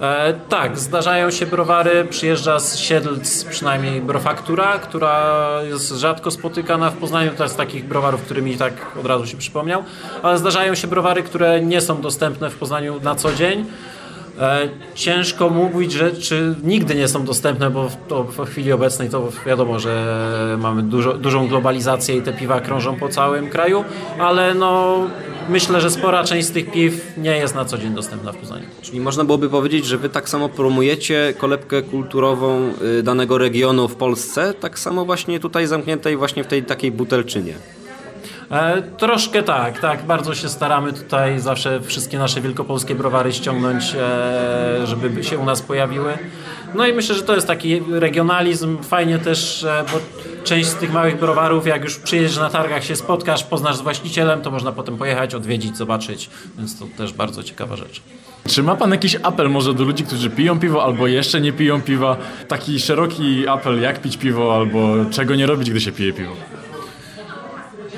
[0.00, 6.96] E, tak, zdarzają się browary, przyjeżdża z Siedlc przynajmniej brofaktura, która jest rzadko spotykana w
[6.96, 9.84] Poznaniu, to jest takich browarów, który mi tak od razu się przypomniał,
[10.22, 13.64] ale zdarzają się browary, które nie są dostępne w Poznaniu na co dzień.
[14.40, 19.10] E, ciężko mówić, że czy nigdy nie są dostępne, bo w, to w chwili obecnej
[19.10, 23.84] to wiadomo, że mamy dużo, dużą globalizację i te piwa krążą po całym kraju,
[24.18, 24.98] ale no
[25.48, 28.64] myślę, że spora część z tych piw nie jest na co dzień dostępna w Poznaniu.
[28.82, 33.94] Czyli można byłoby powiedzieć, że wy tak samo promujecie kolebkę kulturową y, danego regionu w
[33.94, 37.54] Polsce, tak samo właśnie tutaj zamkniętej właśnie w tej takiej butelczynie.
[38.50, 40.06] E, troszkę tak, tak.
[40.06, 45.62] Bardzo się staramy tutaj zawsze wszystkie nasze wielkopolskie browary ściągnąć, e, żeby się u nas
[45.62, 46.18] pojawiły.
[46.74, 48.82] No i myślę, że to jest taki regionalizm.
[48.82, 49.98] Fajnie też, e, bo
[50.44, 54.42] część z tych małych browarów, jak już przyjedziesz na targach, się spotkasz, poznasz z właścicielem,
[54.42, 56.30] to można potem pojechać, odwiedzić, zobaczyć.
[56.58, 58.02] Więc to też bardzo ciekawa rzecz.
[58.48, 61.82] Czy ma pan jakiś apel może do ludzi, którzy piją piwo albo jeszcze nie piją
[61.82, 62.16] piwa?
[62.48, 66.32] Taki szeroki apel, jak pić piwo albo czego nie robić, gdy się pije piwo?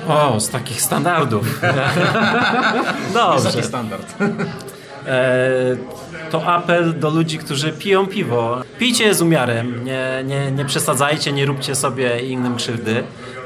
[0.09, 1.61] O, z takich standardów.
[3.13, 3.51] Dobrze.
[3.51, 4.15] Taki standard.
[5.05, 5.77] E,
[6.31, 8.61] to apel do ludzi, którzy piją piwo.
[8.79, 13.03] Pijcie z umiarem, nie, nie, nie przesadzajcie, nie róbcie sobie innym krzywdy.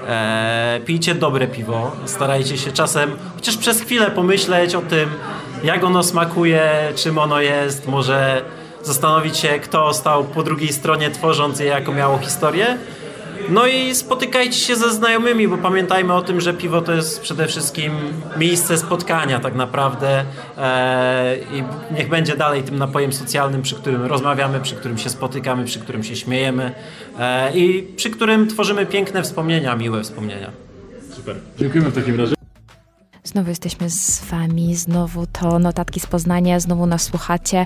[0.07, 5.09] E, pijcie dobre piwo, starajcie się czasem chociaż przez chwilę pomyśleć o tym,
[5.63, 8.41] jak ono smakuje, czym ono jest, może
[8.81, 12.77] zastanowić się, kto stał po drugiej stronie, tworząc je, jaką miało historię.
[13.49, 17.47] No i spotykajcie się ze znajomymi, bo pamiętajmy o tym, że piwo to jest przede
[17.47, 17.93] wszystkim
[18.37, 20.25] miejsce spotkania tak naprawdę
[20.57, 21.63] e, i
[21.95, 26.03] niech będzie dalej tym napojem socjalnym, przy którym rozmawiamy, przy którym się spotykamy, przy którym
[26.03, 26.71] się śmiejemy
[27.19, 30.51] e, i przy którym tworzymy piękne wspomnienia, miłe wspomnienia.
[31.15, 31.35] Super.
[31.59, 32.33] Dziękujemy w takim razie.
[33.23, 37.65] Znowu jesteśmy z wami, znowu to notatki z Poznania, znowu nas słuchacie.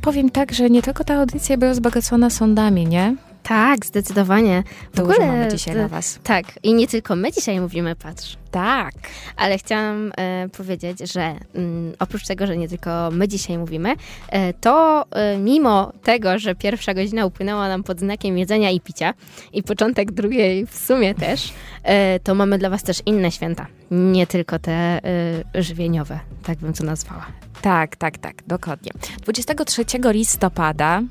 [0.00, 3.16] Powiem tak, że nie tylko ta audycja była wzbogacona sądami, nie?
[3.44, 4.62] Tak, zdecydowanie.
[4.92, 6.18] W Dużo ogóle, mamy dzisiaj dla was.
[6.22, 8.36] Tak, i nie tylko my dzisiaj mówimy, patrz.
[8.50, 8.94] Tak.
[9.36, 13.94] Ale chciałam e, powiedzieć, że mm, oprócz tego, że nie tylko my dzisiaj mówimy,
[14.28, 19.14] e, to e, mimo tego, że pierwsza godzina upłynęła nam pod znakiem jedzenia i picia
[19.52, 23.66] i początek drugiej w sumie też, e, to mamy dla Was też inne święta.
[23.90, 27.26] Nie tylko te e, żywieniowe, tak bym to nazwała.
[27.62, 28.92] Tak, tak, tak, dokładnie.
[29.22, 31.02] 23 listopada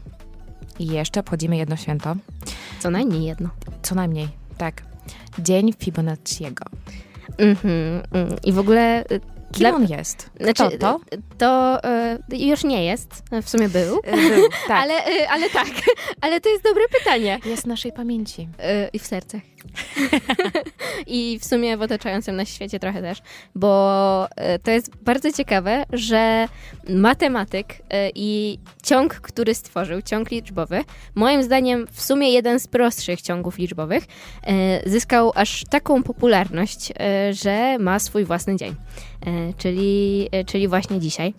[0.80, 2.16] i jeszcze obchodzimy jedno święto.
[2.80, 3.50] Co najmniej jedno.
[3.82, 4.82] Co najmniej, tak.
[5.40, 6.66] Dzień Fibonacciego.
[7.38, 8.36] Mhm, mm.
[8.44, 9.00] I w ogóle...
[9.00, 9.20] e,
[9.52, 10.30] Kim dla- on jest?
[10.42, 11.00] Znaczy, to?
[11.38, 14.84] To e, już nie jest, w sumie był, Był, tak.
[14.84, 15.68] ale, e, ale tak,
[16.22, 17.40] ale to jest dobre pytanie.
[17.46, 18.48] Jest w naszej pamięci.
[18.60, 19.42] E, I w sercach.
[21.08, 23.22] I w sumie w otaczającym nas świecie trochę też,
[23.56, 26.48] bo e, to jest bardzo ciekawe, że
[26.90, 30.84] matematyk e, i ciąg, który stworzył, ciąg liczbowy,
[31.16, 34.04] moim zdaniem w sumie jeden z prostszych ciągów liczbowych,
[34.44, 36.94] e, zyskał aż taką popularność,
[37.32, 38.76] że ma swój własny dzień,
[39.58, 41.34] czyli, czyli właśnie dzisiaj.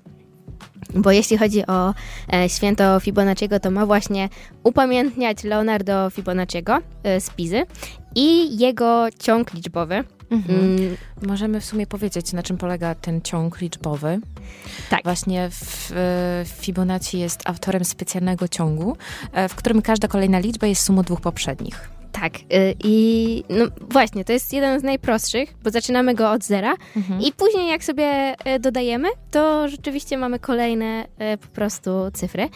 [0.94, 1.94] Bo jeśli chodzi o
[2.32, 4.28] e, święto Fibonacciego, to ma właśnie
[4.62, 7.66] upamiętniać Leonardo Fibonacciego e, z Pizy
[8.14, 10.04] i jego ciąg liczbowy.
[10.30, 10.60] Mhm.
[10.60, 14.20] Mm, Możemy w sumie powiedzieć, na czym polega ten ciąg liczbowy.
[14.90, 15.04] Tak.
[15.04, 18.96] Właśnie w, e, Fibonacci jest autorem specjalnego ciągu,
[19.48, 21.88] w którym każda kolejna liczba jest sumą dwóch poprzednich.
[22.20, 22.34] Tak.
[22.34, 22.40] e,
[22.84, 27.20] I no właśnie, to jest jeden z najprostszych, bo zaczynamy go od zera Mhm.
[27.20, 28.04] i później jak sobie
[28.44, 32.48] e, dodajemy, to rzeczywiście mamy kolejne e, po prostu cyfry.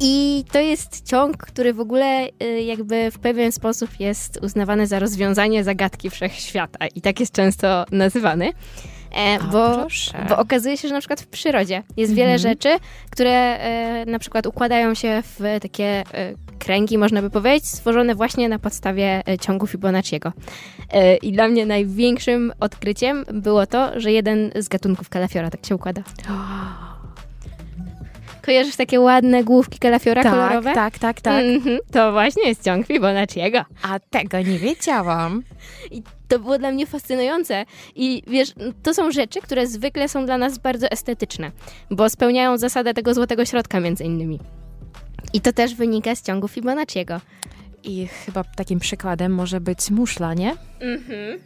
[0.00, 2.26] I to jest ciąg, który w ogóle
[2.66, 8.52] jakby w pewien sposób jest uznawany za rozwiązanie zagadki wszechświata i tak jest często nazywany.
[9.16, 9.86] E, O, bo,
[10.28, 12.16] bo okazuje się, że na przykład w przyrodzie jest Mhm.
[12.16, 12.68] wiele rzeczy,
[13.10, 16.04] które e, na przykład układają się w takie e,
[16.60, 20.32] kręgi, można by powiedzieć, stworzone właśnie na podstawie e, ciągu Fibonacciego.
[20.92, 25.74] E, I dla mnie największym odkryciem było to, że jeden z gatunków kalafiora tak się
[25.74, 26.02] układa.
[28.46, 30.74] Kojarzysz takie ładne główki kalafiora tak, kolorowe?
[30.74, 31.44] tak, tak, tak.
[31.44, 33.64] Mhm, to właśnie jest ciąg Fibonacciego.
[33.82, 35.42] A tego nie wiedziałam.
[35.90, 37.64] I to było dla mnie fascynujące.
[37.94, 38.52] I wiesz,
[38.82, 41.50] to są rzeczy, które zwykle są dla nas bardzo estetyczne,
[41.90, 44.38] bo spełniają zasadę tego złotego środka między innymi.
[45.32, 47.20] I to też wynika z ciągu Fibonacciego.
[47.82, 50.56] I chyba takim przykładem może być muszla, nie?
[50.80, 51.40] Mhm.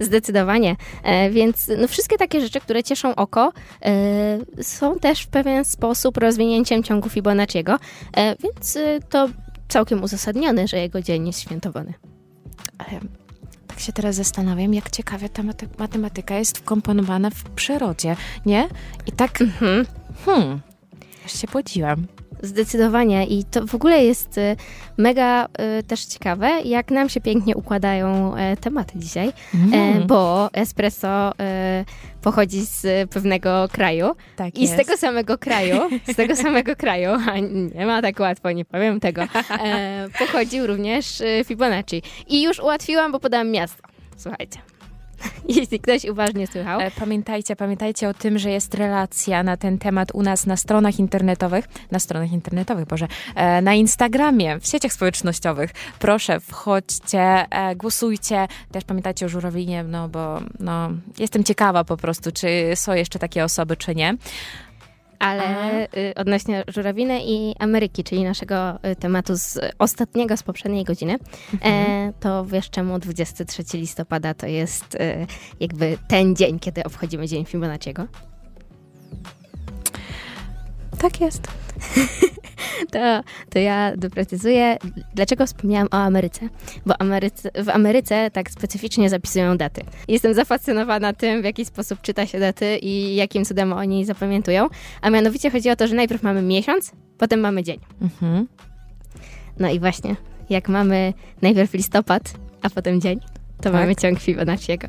[0.00, 0.76] Zdecydowanie.
[1.02, 6.16] E, więc no, wszystkie takie rzeczy, które cieszą oko, e, są też w pewien sposób
[6.16, 7.78] rozwinięciem ciągu Fibonacciego.
[8.16, 9.28] E, więc e, to
[9.68, 11.94] całkiem uzasadnione, że jego dzień jest świętowany.
[12.78, 13.00] Ale
[13.66, 15.42] tak się teraz zastanawiam, jak ciekawie ta
[15.78, 18.16] matematyka jest wkomponowana w przyrodzie,
[18.46, 18.68] nie?
[19.06, 19.86] I tak, mhm.
[20.24, 20.60] hmm,
[21.26, 22.06] aż się podziłam.
[22.44, 24.56] Zdecydowanie i to w ogóle jest y,
[24.96, 30.06] mega y, też ciekawe, jak nam się pięknie układają e, tematy dzisiaj, mm.
[30.06, 31.32] bo espresso
[32.22, 34.74] pochodzi z pewnego kraju tak i jest.
[34.74, 35.76] z tego samego kraju,
[36.12, 37.38] z tego samego kraju, a
[37.74, 39.22] nie ma tak łatwo, nie powiem tego,
[40.18, 42.02] pochodził również Fibonacci.
[42.28, 43.82] I już ułatwiłam, bo podałam miasto.
[44.16, 44.73] Słuchajcie.
[45.48, 46.80] jeśli ktoś uważnie słuchał.
[46.80, 50.98] E, pamiętajcie, pamiętajcie o tym, że jest relacja na ten temat u nas na stronach
[50.98, 55.70] internetowych, na stronach internetowych, Boże, e, na Instagramie, w sieciach społecznościowych.
[55.98, 58.48] Proszę, wchodźcie, e, głosujcie.
[58.72, 63.44] Też pamiętajcie o żurawinie, no bo no, jestem ciekawa po prostu, czy są jeszcze takie
[63.44, 64.16] osoby, czy nie
[65.18, 71.18] ale y, odnośnie żurawiny i Ameryki, czyli naszego y, tematu z ostatniego, z poprzedniej godziny,
[71.54, 71.74] mhm.
[71.74, 75.26] e, to wiesz czemu 23 listopada to jest e,
[75.60, 78.06] jakby ten dzień, kiedy obchodzimy Dzień Fibonacciego?
[80.98, 81.48] Tak jest.
[82.92, 84.76] to, to ja doprecyzuję,
[85.14, 86.48] dlaczego wspomniałam o Ameryce.
[86.86, 89.82] Bo Ameryce, w Ameryce tak specyficznie zapisują daty.
[90.08, 94.68] Jestem zafascynowana tym, w jaki sposób czyta się daty i jakim cudem oni zapamiętują.
[95.00, 97.80] A mianowicie chodzi o to, że najpierw mamy miesiąc, potem mamy dzień.
[98.02, 98.48] Mhm.
[99.58, 100.16] No i właśnie,
[100.50, 101.12] jak mamy
[101.42, 103.20] najpierw listopad, a potem dzień,
[103.56, 103.72] to tak?
[103.72, 104.88] mamy ciąg Fibonacciego.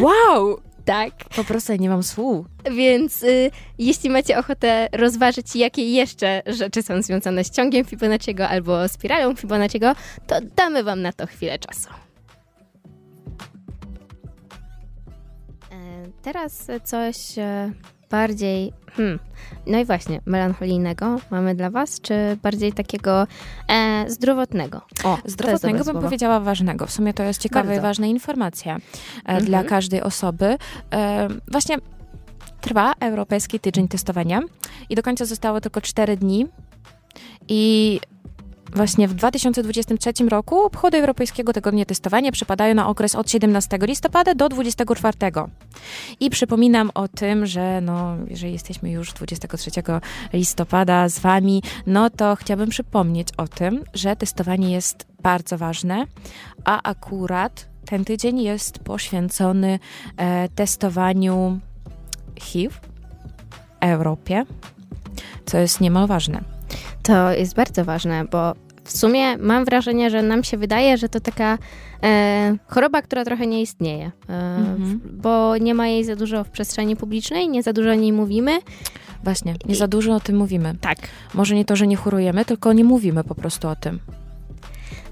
[0.00, 0.69] Wow!
[0.84, 1.14] Tak.
[1.36, 2.46] Po prostu nie mam słów.
[2.76, 8.88] Więc y, jeśli macie ochotę rozważyć, jakie jeszcze rzeczy są związane z ciągiem Fibonacciego albo
[8.88, 9.92] spiralą Fibonacciego,
[10.26, 11.88] to damy wam na to chwilę czasu.
[15.72, 17.72] E, teraz coś e,
[18.10, 19.18] bardziej, hmm,
[19.66, 23.26] no i właśnie, melancholijnego mamy dla Was, czy bardziej takiego
[23.68, 24.80] e, zdrowotnego?
[25.04, 26.00] O, zdrowotnego bym słowo.
[26.00, 26.86] powiedziała ważnego.
[26.86, 28.78] W sumie to jest ciekawa i ważna informacja e,
[29.24, 29.44] mhm.
[29.44, 30.56] dla każdej osoby.
[30.92, 31.76] E, właśnie
[32.60, 34.40] trwa Europejski Tydzień Testowania
[34.88, 36.46] i do końca zostało tylko 4 dni.
[37.48, 38.00] I
[38.72, 44.48] Właśnie w 2023 roku obchody Europejskiego Tygodnia Testowania przypadają na okres od 17 listopada do
[44.48, 45.16] 24.
[46.20, 49.70] I przypominam o tym, że no, jeżeli jesteśmy już 23
[50.32, 56.06] listopada z Wami, no to chciałabym przypomnieć o tym, że testowanie jest bardzo ważne,
[56.64, 59.78] a akurat ten tydzień jest poświęcony
[60.16, 61.60] e, testowaniu
[62.40, 62.74] HIV
[63.50, 64.44] w Europie,
[65.46, 66.59] co jest niemal ważne.
[67.02, 71.20] To jest bardzo ważne, bo w sumie mam wrażenie, że nam się wydaje, że to
[71.20, 71.58] taka
[72.02, 75.00] e, choroba, która trochę nie istnieje, e, mhm.
[75.12, 78.58] bo nie ma jej za dużo w przestrzeni publicznej, nie za dużo o niej mówimy.
[79.24, 80.74] Właśnie, nie za dużo o tym mówimy.
[80.80, 80.98] Tak.
[81.34, 84.00] Może nie to, że nie chorujemy, tylko nie mówimy po prostu o tym.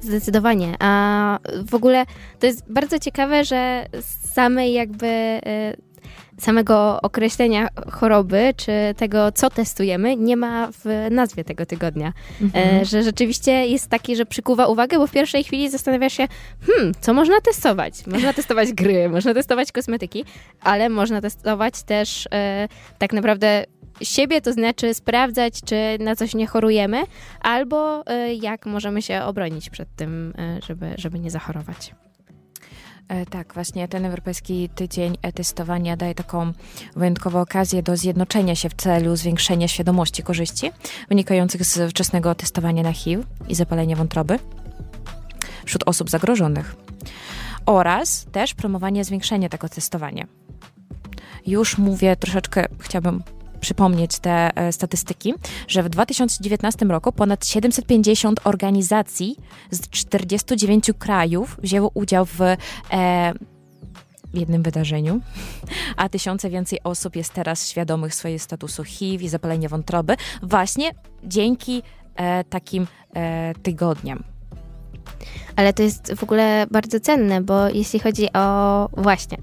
[0.01, 0.75] Zdecydowanie.
[0.79, 2.05] A w ogóle
[2.39, 3.87] to jest bardzo ciekawe, że
[4.35, 5.77] same jakby e,
[6.39, 12.13] samego określenia choroby, czy tego, co testujemy, nie ma w nazwie tego tygodnia.
[12.43, 12.81] Mhm.
[12.81, 16.29] E, że rzeczywiście jest taki, że przykuwa uwagę, bo w pierwszej chwili zastanawiasz się,
[16.67, 18.07] hmm, co można testować?
[18.07, 20.25] Można testować gry, można testować kosmetyki,
[20.61, 22.69] ale można testować też e,
[22.99, 23.65] tak naprawdę
[24.03, 27.03] siebie, to znaczy sprawdzać, czy na coś nie chorujemy,
[27.41, 31.95] albo e, jak możemy się obronić przed tym, e, żeby, żeby nie zachorować.
[33.09, 36.53] E, tak, właśnie ten Europejski Tydzień Testowania daje taką
[36.97, 40.71] wyjątkową okazję do zjednoczenia się w celu zwiększenia świadomości korzyści
[41.09, 44.39] wynikających z wczesnego testowania na HIV i zapalenia wątroby
[45.65, 46.77] wśród osób zagrożonych
[47.67, 50.27] oraz też promowanie zwiększenia tego testowania.
[51.47, 53.23] Już mówię troszeczkę, chciałabym
[53.61, 55.35] przypomnieć te e, statystyki,
[55.69, 59.37] że w 2019 roku ponad 750 organizacji
[59.71, 62.57] z 49 krajów wzięło udział w e,
[64.35, 65.21] jednym wydarzeniu,
[65.97, 70.91] a tysiące więcej osób jest teraz świadomych swojego statusu HIV i zapalenia wątroby właśnie
[71.25, 71.83] dzięki
[72.17, 74.23] e, takim e, tygodniom.
[75.57, 79.39] Ale to jest w ogóle bardzo cenne, bo jeśli chodzi o właśnie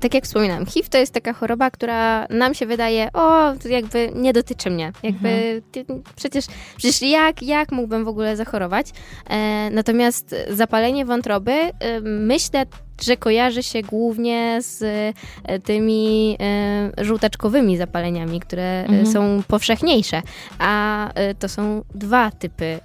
[0.00, 4.32] tak jak wspominałam, HIV to jest taka choroba, która nam się wydaje, o, jakby nie
[4.32, 4.92] dotyczy mnie.
[5.02, 6.02] Jakby mhm.
[6.16, 6.44] przecież,
[6.76, 8.86] przecież jak, jak mógłbym w ogóle zachorować?
[9.30, 12.66] E, natomiast zapalenie wątroby, e, myślę
[13.02, 14.82] że kojarzy się głównie z
[15.44, 19.06] e, tymi e, żółtaczkowymi zapaleniami, które mhm.
[19.06, 20.22] są powszechniejsze.
[20.58, 22.80] A to są dwa typy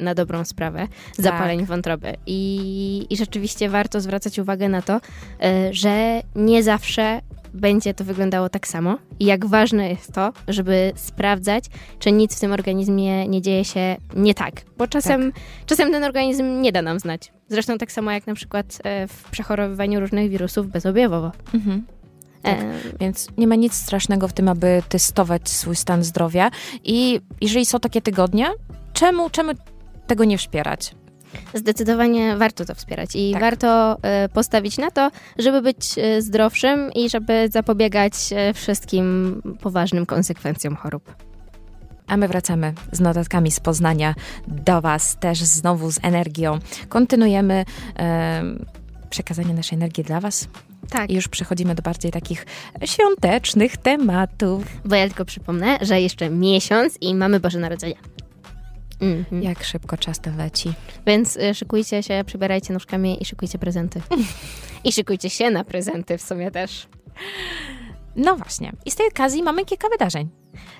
[0.00, 0.88] na dobrą sprawę
[1.18, 1.68] zapaleń tak.
[1.68, 2.14] wątroby.
[2.26, 5.00] I, I rzeczywiście warto zwracać uwagę na to,
[5.70, 7.20] że nie zawsze
[7.54, 11.64] będzie to wyglądało tak samo i jak ważne jest to, żeby sprawdzać,
[11.98, 15.32] czy nic w tym organizmie nie dzieje się nie tak, bo czasem,
[15.66, 17.32] czasem ten organizm nie da nam znać.
[17.48, 21.32] Zresztą tak samo jak na przykład e, w przechorowywaniu różnych wirusów bezobjawowo.
[21.54, 21.86] Mhm.
[22.42, 22.58] Tak.
[22.58, 26.50] E, Więc nie ma nic strasznego w tym, aby testować swój stan zdrowia.
[26.84, 28.46] I jeżeli są takie tygodnie,
[28.92, 29.52] czemu, czemu
[30.06, 30.94] tego nie wspierać?
[31.54, 33.40] Zdecydowanie warto to wspierać i Tak.
[33.40, 40.06] warto e, postawić na to, żeby być e, zdrowszym i żeby zapobiegać e, wszystkim poważnym
[40.06, 41.14] konsekwencjom chorób.
[42.06, 44.14] A my wracamy z notatkami z Poznania
[44.48, 46.58] do Was też znowu z energią.
[46.88, 47.64] Kontynuujemy
[47.94, 48.64] em,
[49.10, 50.48] przekazanie naszej energii dla Was
[50.90, 52.46] Tak, i już przechodzimy do bardziej takich
[52.84, 54.64] świątecznych tematów.
[54.84, 57.94] bo ja tylko przypomnę, że jeszcze miesiąc i mamy Boże Narodzenie.
[59.00, 59.42] Mhm.
[59.42, 60.72] Jak szybko czas ten leci.
[61.06, 64.00] Więc y, szykujcie się, przybierajcie nóżkami i szykujcie prezenty.
[64.84, 66.88] I szykujcie się na prezenty w sumie też.
[68.18, 68.72] No właśnie.
[68.86, 70.28] I z tej okazji mamy kilka wydarzeń.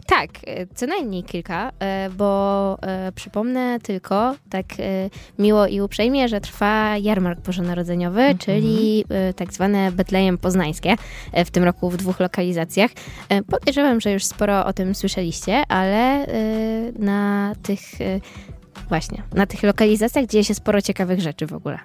[0.07, 1.71] Tak, y, co najmniej kilka,
[2.07, 2.79] y, bo
[3.09, 4.65] y, przypomnę tylko tak
[5.39, 10.97] miło i uprzejmie, że trwa jarmark bożonarodzeniowy, czyli y, tak zwane Betlejem Poznańskie,
[11.45, 12.91] w tym roku w dwóch lokalizacjach.
[13.51, 16.27] Podejrzewam, że już sporo o tym słyszeliście, ale
[16.99, 17.81] na tych
[18.89, 21.79] właśnie, na tych lokalizacjach dzieje się sporo ciekawych rzeczy w ogóle.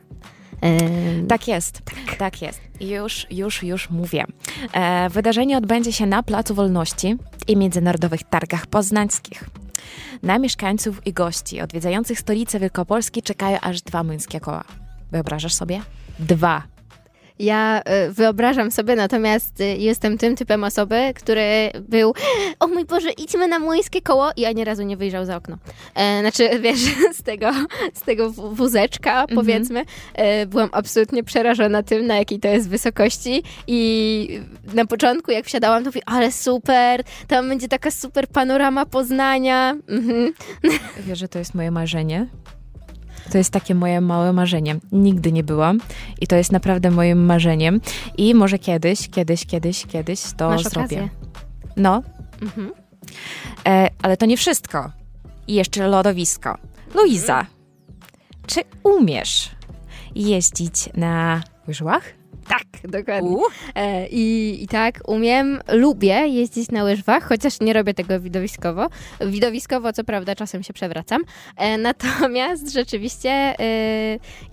[1.27, 1.81] Tak jest,
[2.17, 2.61] tak, jest.
[2.81, 4.25] Już, już, już mówię.
[4.73, 7.15] E, wydarzenie odbędzie się na Placu Wolności
[7.47, 9.49] i Międzynarodowych Targach Poznańskich.
[10.23, 14.63] Na mieszkańców i gości odwiedzających stolicę Wielkopolski czekają aż dwa młyńskie koła.
[15.11, 15.81] Wyobrażasz sobie?
[16.19, 16.72] Dwa.
[17.39, 22.13] Ja y, wyobrażam sobie, natomiast y, jestem tym typem osoby, który był,
[22.59, 25.57] o mój Boże, idźmy na młyńskie koło i ani razu nie wyjrzał za okno.
[25.95, 26.79] E, znaczy, wiesz,
[27.13, 27.51] z tego,
[27.93, 34.39] z tego wózeczka, powiedzmy, e, byłam absolutnie przerażona tym, na jakiej to jest wysokości i
[34.73, 39.75] na początku, jak wsiadałam, to mówię, ale super, tam będzie taka super panorama Poznania.
[39.89, 40.33] Mhm.
[40.99, 42.27] Wiesz, że to jest moje marzenie?
[43.31, 44.75] To jest takie moje małe marzenie.
[44.91, 45.79] Nigdy nie byłam
[46.21, 47.81] i to jest naprawdę moim marzeniem.
[48.17, 50.79] I może kiedyś, kiedyś, kiedyś, kiedyś to Masz zrobię.
[50.81, 51.09] okazję.
[51.77, 52.03] No,
[52.41, 52.71] Mhm.
[53.67, 54.91] E, ale to nie wszystko.
[55.47, 56.57] I jeszcze lodowisko.
[56.95, 57.45] Luiza,
[58.47, 59.49] czy umiesz
[60.15, 62.03] jeździć na łyżwach?
[62.47, 63.29] Tak, dokładnie.
[63.29, 63.41] U?
[63.75, 68.87] E, I, I tak umiem, lubię jeździć na łyżwach, chociaż nie robię tego widowiskowo.
[69.27, 71.21] Widowiskowo, co prawda, czasem się przewracam.
[71.57, 73.55] E, natomiast rzeczywiście, e,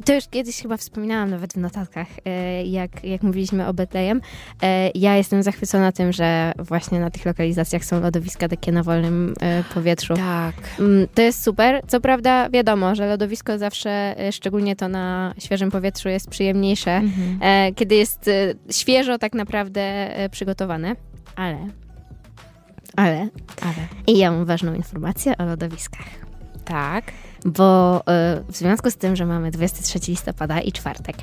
[0.05, 4.21] to już kiedyś chyba wspominałam nawet w notatkach, e, jak, jak mówiliśmy o Betlejem,
[4.63, 9.35] e, ja jestem zachwycona tym, że właśnie na tych lokalizacjach są lodowiska takie na wolnym
[9.41, 10.15] e, powietrzu.
[10.15, 10.55] Tak.
[10.79, 11.83] Mm, To jest super.
[11.89, 17.39] Co prawda, wiadomo, że lodowisko zawsze, szczególnie to na świeżym powietrzu, jest przyjemniejsze, Mhm.
[17.81, 19.81] Kiedy jest e, świeżo tak naprawdę
[20.17, 20.97] e, przygotowane.
[21.37, 21.69] Ale,
[22.97, 23.29] ale,
[23.63, 26.07] Ale i ja mam ważną informację o lodowiskach.
[26.65, 27.05] tak.
[27.45, 31.17] Bo e, w związku z tym, że mamy 23 listopada i czwartek,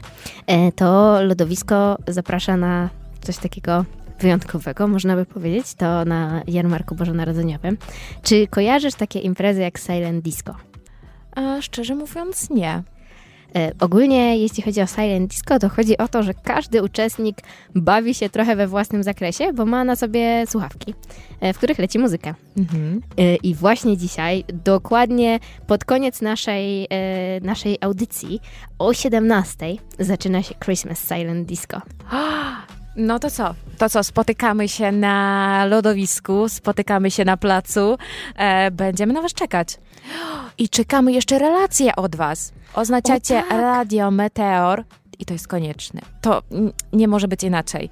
[0.75, 2.89] to lodowisko zaprasza na
[3.21, 3.85] coś takiego
[4.19, 7.77] wyjątkowego, można by powiedzieć, to na jarmarku bożonarodzeniowym.
[8.21, 10.55] Czy kojarzysz takie imprezy jak Silent Disco?
[11.35, 12.83] A szczerze mówiąc, nie.
[13.55, 17.37] E, Ogólnie, jeśli chodzi o Silent Disco, to chodzi o to, że każdy uczestnik
[17.75, 20.93] bawi się trochę we własnym zakresie, bo ma na sobie słuchawki,
[21.39, 22.35] e, w których leci muzyka.
[22.57, 23.01] Mhm.
[23.17, 26.87] E, I właśnie dzisiaj, dokładnie pod koniec naszej,
[27.41, 28.39] naszej audycji,
[28.79, 29.65] o 17
[29.99, 31.81] zaczyna się Christmas Silent Disco.
[32.97, 33.55] No to co?
[33.77, 37.97] To co, spotykamy się na lodowisku, spotykamy się na placu,
[38.35, 39.77] e, będziemy na was czekać.
[40.57, 42.51] I czekamy jeszcze relacje od was.
[42.73, 43.61] Oznaczacie tak.
[43.61, 44.83] Radio Meteor
[45.19, 46.01] i to jest konieczne.
[46.21, 46.41] To
[46.93, 47.89] nie może być inaczej.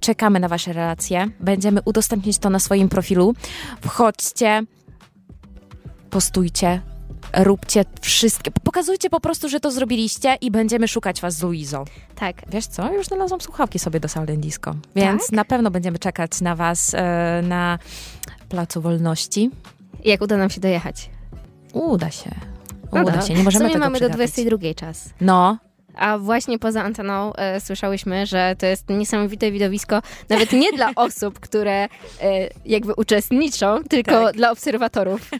[0.00, 1.28] Czekamy na wasze relacje.
[1.40, 3.34] Będziemy udostępnić to na swoim profilu.
[3.80, 4.62] Wchodźcie,
[6.10, 6.80] postujcie,
[7.36, 8.50] róbcie wszystkie.
[8.50, 11.84] Pokazujcie po prostu, że to zrobiliście i będziemy szukać was z Luizą.
[12.14, 15.32] Tak, Wiesz co, już znalazłam słuchawki sobie do Silent Disco, więc Tak?
[15.32, 17.78] na pewno będziemy czekać na was e, na
[18.48, 19.50] Placu Wolności.
[20.04, 21.10] jak uda nam się dojechać?
[21.72, 22.30] Uda się.
[22.92, 23.22] No Uda dobra.
[23.22, 24.34] się, nie możemy w sumie tego mamy do przegapić.
[24.34, 25.08] 22 czas.
[25.20, 25.58] No,
[25.98, 31.40] A właśnie poza anteną e, słyszałyśmy, że to jest niesamowite widowisko, nawet nie dla osób,
[31.40, 31.88] które e,
[32.66, 34.36] jakby uczestniczą, tylko Tak.
[34.36, 35.30] dla obserwatorów.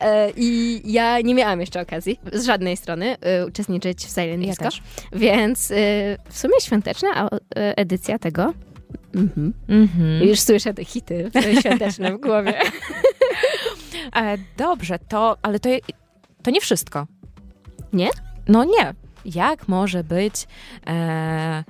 [0.00, 4.48] E, I ja nie miałam jeszcze okazji z żadnej strony e, uczestniczyć w Silent Ja
[4.48, 4.82] Disco, też.
[5.12, 5.74] więc e,
[6.30, 8.54] w sumie świąteczna e, edycja tego.
[9.14, 9.52] Mhm.
[9.68, 10.22] mhm.
[10.28, 11.30] Już słyszę te hity
[11.60, 12.54] świąteczne w głowie.
[14.56, 15.68] Dobrze, to, ale to,
[16.42, 17.06] to nie wszystko.
[17.92, 18.08] Nie?
[18.48, 18.94] No nie.
[19.24, 20.46] Jak może być
[20.86, 21.64] e,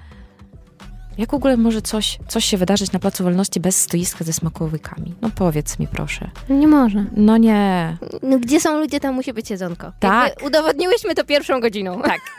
[1.18, 5.14] Jak w ogóle może coś, coś się wydarzyć na Placu Wolności bez stoiska ze smakołykami?
[5.22, 6.30] No powiedz mi proszę.
[6.48, 7.04] Nie może.
[7.16, 7.96] No nie.
[8.22, 9.92] No, gdzie są ludzie, tam musi być jedzonko.
[10.00, 10.28] Tak.
[10.28, 12.02] Jakby udowodniłyśmy to pierwszą godziną.
[12.02, 12.20] Tak.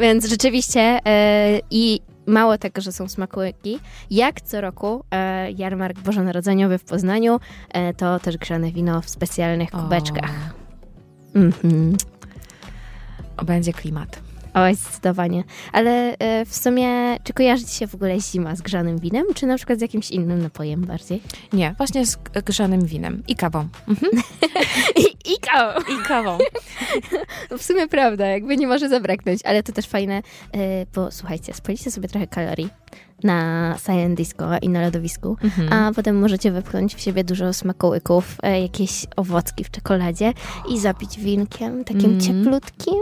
[0.00, 3.78] Więc rzeczywiście e, i mało tego, że są smakołyki,
[4.10, 9.70] jak co roku e, jarmark bożonarodzeniowy w Poznaniu, e, to też grzane wino w specjalnych
[9.70, 10.30] kubeczkach.
[11.34, 11.96] Mhm.
[13.38, 14.20] O, będzie klimat.
[14.54, 15.44] Oj, zdecydowanie.
[15.72, 19.46] Ale e, w sumie, czy kojarzy ci się w ogóle zima z grzanym winem, czy
[19.46, 21.22] na przykład z jakimś innym napojem bardziej?
[21.52, 23.68] Nie, właśnie z g- grzanym winem i kawą.
[23.88, 24.12] Mhm.
[25.02, 25.80] I, i kawą.
[25.80, 26.38] I kawą.
[27.58, 30.14] W sumie prawda, jakby nie może zabraknąć, ale to też fajne,
[30.54, 32.68] e, bo słuchajcie, spalicie sobie trochę kalorii
[33.24, 35.72] na Science Disco i na lodowisku, Mhm.
[35.72, 40.32] a potem możecie wepchnąć w siebie dużo smakołyków, e, jakieś owocki w czekoladzie
[40.68, 42.20] i zapić winkiem, takim Mm.
[42.20, 42.94] cieplutkim.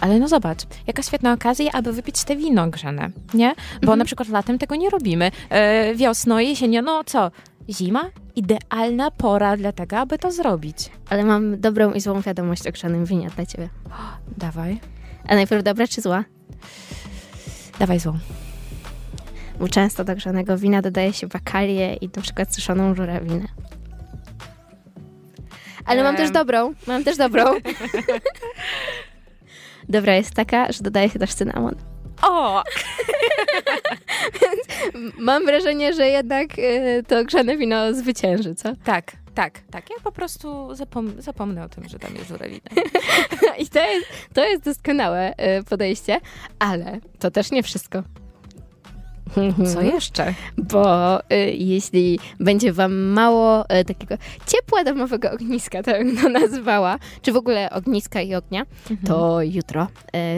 [0.00, 3.54] Ale no zobacz, jaka świetna okazja, aby wypić te wino grzane, nie?
[3.82, 5.30] Bo na przykład latem tego nie robimy.
[5.50, 7.30] E, wiosną, jesienią, no co?
[7.70, 8.04] Zima?
[8.36, 10.76] Idealna pora dla tego, aby to zrobić.
[11.10, 13.68] Ale mam dobrą i złą wiadomość o grzanym winie dla ciebie.
[14.38, 14.80] Dawaj,
[15.28, 16.24] A najpierw dobra czy zła?
[17.78, 18.18] dawaj złą.
[19.60, 23.48] Bo często do grzanego wina dodaje się bakalię i na przykład suszoną żurawinę.
[25.84, 27.44] Ale mam też dobrą, mam też dobrą.
[29.88, 31.74] Dobra jest taka, że dodaje się też cynamon.
[32.22, 32.62] O!
[35.18, 38.72] Mam wrażenie, że jednak e, to grzane wino zwycięży, co?
[38.84, 39.90] Tak, tak, tak.
[39.90, 42.70] Ja po prostu zapom- zapomnę o tym, że tam jest żurawina.
[43.62, 46.20] I to jest, to jest doskonałe e, podejście,
[46.58, 48.02] ale to też nie wszystko.
[49.74, 50.34] Co jeszcze?
[50.58, 54.14] Bo y, jeśli będzie wam mało y, takiego
[54.46, 58.66] ciepła domowego ogniska, to bym to nazwała, czy w ogóle ogniska i ognia,
[59.06, 59.86] to jutro,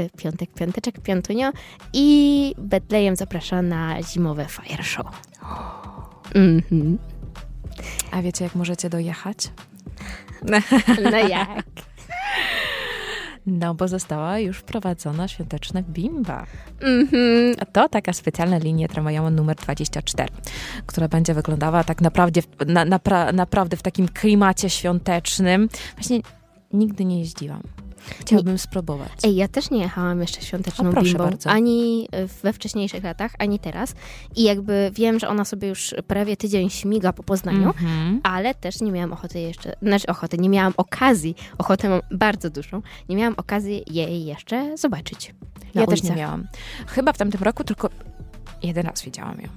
[0.04, 1.52] y, piątek, piąteczek, piątunio
[1.92, 5.06] i Betlejem zaprasza na zimowe fire show.
[6.34, 6.98] Mhm.
[8.10, 9.50] A wiecie, jak możecie dojechać?
[11.12, 11.64] No jak?
[13.46, 16.46] No, bo została już wprowadzona świąteczna bimba.
[16.80, 17.54] Mhm.
[17.60, 20.28] A to taka specjalna linia tramwajowa numer 24,
[20.86, 25.68] która będzie wyglądała tak naprawdę, w- na, napra, naprawdę w takim klimacie świątecznym.
[25.96, 26.20] Właśnie
[26.72, 27.62] nigdy nie jeździłam.
[28.20, 29.08] Chciałabym spróbować.
[29.24, 31.50] Ej, ja też nie jechałam jeszcze świąteczną O, bimbą, bardzo.
[31.50, 32.08] ani
[32.42, 33.94] we wcześniejszych latach, ani teraz.
[34.36, 38.20] I jakby wiem, że ona sobie już prawie tydzień śmiga po Poznaniu, Mhm.
[38.22, 42.82] ale też nie miałam ochoty jeszcze, znaczy ochoty, nie miałam okazji, ochotę mam bardzo dużą,
[43.08, 45.34] nie miałam okazji jej jeszcze zobaczyć.
[45.74, 46.10] Ja też ulicach.
[46.10, 46.46] nie miałam.
[46.86, 47.88] Chyba w tamtym roku tylko
[48.62, 49.48] jeden raz widziałam ją.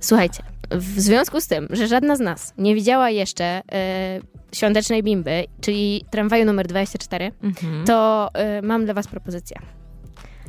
[0.00, 4.20] Słuchajcie, w związku z tym, że żadna z nas nie widziała jeszcze e,
[4.52, 7.84] świątecznej bimby, czyli tramwaju numer 24, Mhm.
[7.84, 9.56] to e, mam dla was propozycję.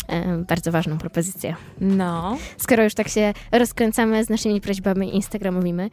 [0.08, 1.56] E, bardzo ważną propozycję.
[1.82, 2.38] No.
[2.58, 5.92] Skoro już tak się rozkręcamy z naszymi prośbami instagramowymi,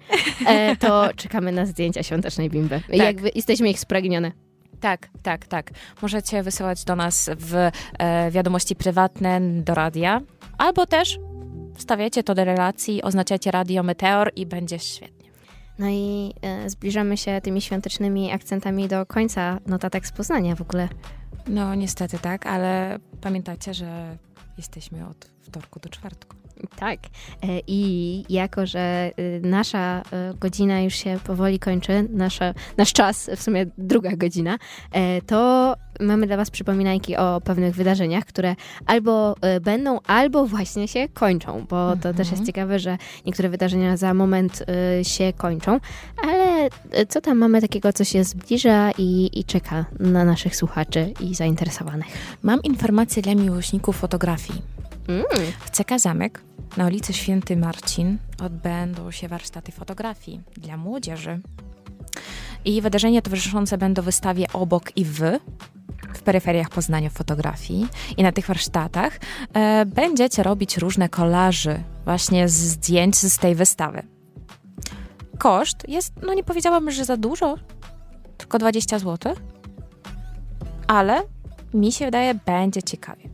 [0.78, 2.80] to czekamy na zdjęcia świątecznej bimby.
[2.88, 4.32] Jakby jesteśmy ich spragnione.
[4.80, 5.70] Tak, tak, tak.
[6.02, 7.54] Możecie wysyłać do nas w
[7.98, 10.20] e, wiadomości prywatne do radia,
[10.58, 11.18] albo też
[11.78, 15.30] wstawiacie to do relacji, oznaczacie radio Meteor i będzie świetnie.
[15.78, 20.88] No i e, zbliżamy się tymi świątecznymi akcentami do końca notatek z Poznania w ogóle.
[21.46, 24.18] No niestety tak, ale pamiętajcie, że
[24.58, 26.37] jesteśmy od wtorku do czwartku.
[26.78, 26.98] Tak.
[27.42, 33.30] E, I jako, że y, nasza e, godzina już się powoli kończy, nasza, nasz czas,
[33.36, 34.58] w sumie druga godzina,
[34.92, 38.56] e, to mamy dla Was przypominajki o pewnych wydarzeniach, które
[38.86, 43.96] albo e, będą, albo właśnie się kończą, bo to też jest ciekawe, że niektóre wydarzenia
[43.96, 44.64] za moment
[45.02, 45.80] się kończą,
[46.22, 46.68] ale
[47.08, 52.06] co tam mamy takiego, co się zbliża i, i czeka na naszych słuchaczy i zainteresowanych?
[52.42, 54.77] Mam informację dla miłośników fotografii.
[55.08, 55.24] Mm.
[55.60, 56.40] W CK Zamek
[56.76, 61.40] na ulicy Święty Marcin odbędą się warsztaty fotografii dla młodzieży.
[62.64, 65.40] I wydarzenia towarzyszące będą wystawie Obok i Wy
[66.14, 67.88] w peryferiach Poznania fotografii.
[68.16, 69.20] I na tych warsztatach
[69.54, 74.02] e, będziecie robić różne kolaży właśnie z zdjęć z tej wystawy.
[75.38, 77.56] Koszt jest, no nie powiedziałabym, że za dużo,
[78.36, 79.34] tylko 20 zł,
[80.86, 81.22] ale
[81.74, 83.28] mi się wydaje, będzie ciekawie.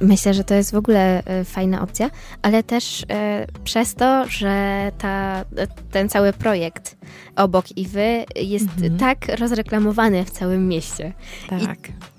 [0.00, 2.10] Myślę, że to jest w ogóle e, fajna opcja,
[2.42, 6.96] ale też e, przez to, że ta, e, ten cały projekt
[7.36, 8.66] obok i wy jest
[8.98, 11.12] tak rozreklamowany w całym mieście.
[11.48, 11.60] Tak.
[11.60, 11.66] I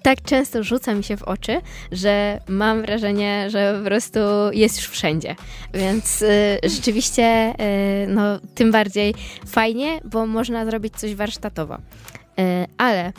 [0.01, 4.19] tak często rzuca mi się w oczy, że mam wrażenie, że po prostu
[4.51, 5.35] jest już wszędzie.
[5.73, 6.23] Więc
[6.63, 7.53] rzeczywiście,
[8.07, 9.15] no, tym bardziej
[9.47, 11.77] fajnie, bo można zrobić coś warsztatowo.
[12.77, 13.13] Ale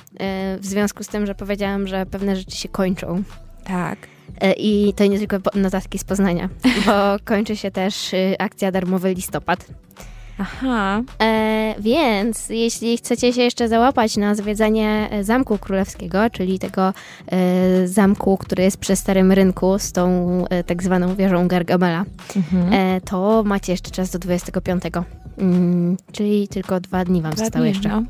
[0.61, 3.23] w związku z tym, że powiedziałam, że pewne rzeczy się kończą,
[3.65, 3.99] Tak.
[4.41, 6.49] E, I to nie tylko notatki z Poznania,
[6.87, 6.93] bo
[7.25, 9.67] kończy się też y, akcja Darmowy Listopad.
[10.39, 11.03] Aha.
[11.23, 16.93] E, więc jeśli chcecie się jeszcze załapać na zwiedzanie e, Zamku Królewskiego, czyli tego
[17.33, 22.05] e, zamku, który jest przy Starym Rynku z tą e, tak zwaną wieżą Gargamela,
[22.37, 22.73] Mhm.
[22.73, 24.83] e, to macie jeszcze czas do 25.
[25.39, 27.89] Mm, czyli tylko dwa dni wam Dwa zostały jeszcze.
[27.89, 28.03] no.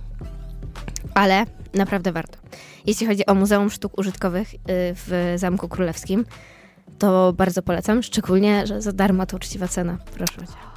[1.14, 1.44] Ale
[1.74, 2.38] naprawdę warto.
[2.86, 6.24] Jeśli chodzi o Muzeum Sztuk Użytkowych y, w Zamku Królewskim,
[6.98, 9.98] to bardzo polecam, szczególnie, że za darmo to uczciwa cena.
[10.14, 10.70] Proszę cię.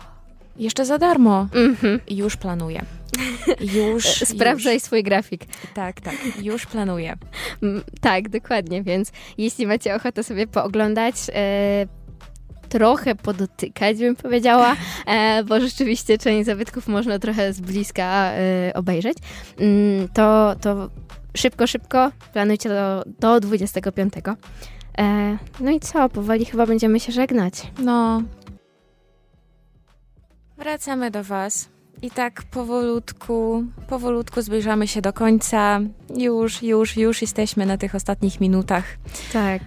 [0.57, 1.47] Jeszcze za darmo.
[1.53, 1.99] Mhm.
[2.09, 2.81] Już planuję.
[3.75, 4.05] Już.
[4.05, 4.83] Sprawdzaj już.
[4.83, 5.45] swój grafik.
[5.73, 6.15] Tak, tak.
[6.41, 7.15] Już planuję.
[7.63, 11.85] Mm, Tak, dokładnie, więc jeśli macie ochotę sobie pooglądać, e,
[12.69, 19.17] trochę podotykać, bym powiedziała, e, bo rzeczywiście część zabytków można trochę z bliska e, obejrzeć,
[19.59, 20.89] mm, to, to
[21.37, 24.13] szybko, szybko planujcie do, do 25.
[24.97, 27.53] E, no i co, powoli chyba będziemy się żegnać.
[27.79, 28.21] No.
[30.57, 31.72] Wracamy do Was.
[32.01, 35.79] I tak powolutku, powolutku zbliżamy się do końca.
[36.17, 38.83] Już, już, już jesteśmy na tych ostatnich minutach.
[39.33, 39.61] Tak,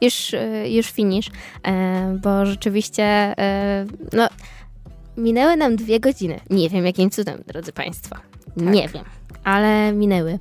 [0.00, 1.30] już, e, już finish,
[1.62, 4.28] e, bo rzeczywiście, e, no,
[5.16, 6.40] minęły nam dwie godziny.
[6.50, 8.16] Nie wiem, jakim cudem, drodzy Państwo.
[8.56, 9.04] Nie wiem,
[9.44, 10.38] ale minęły.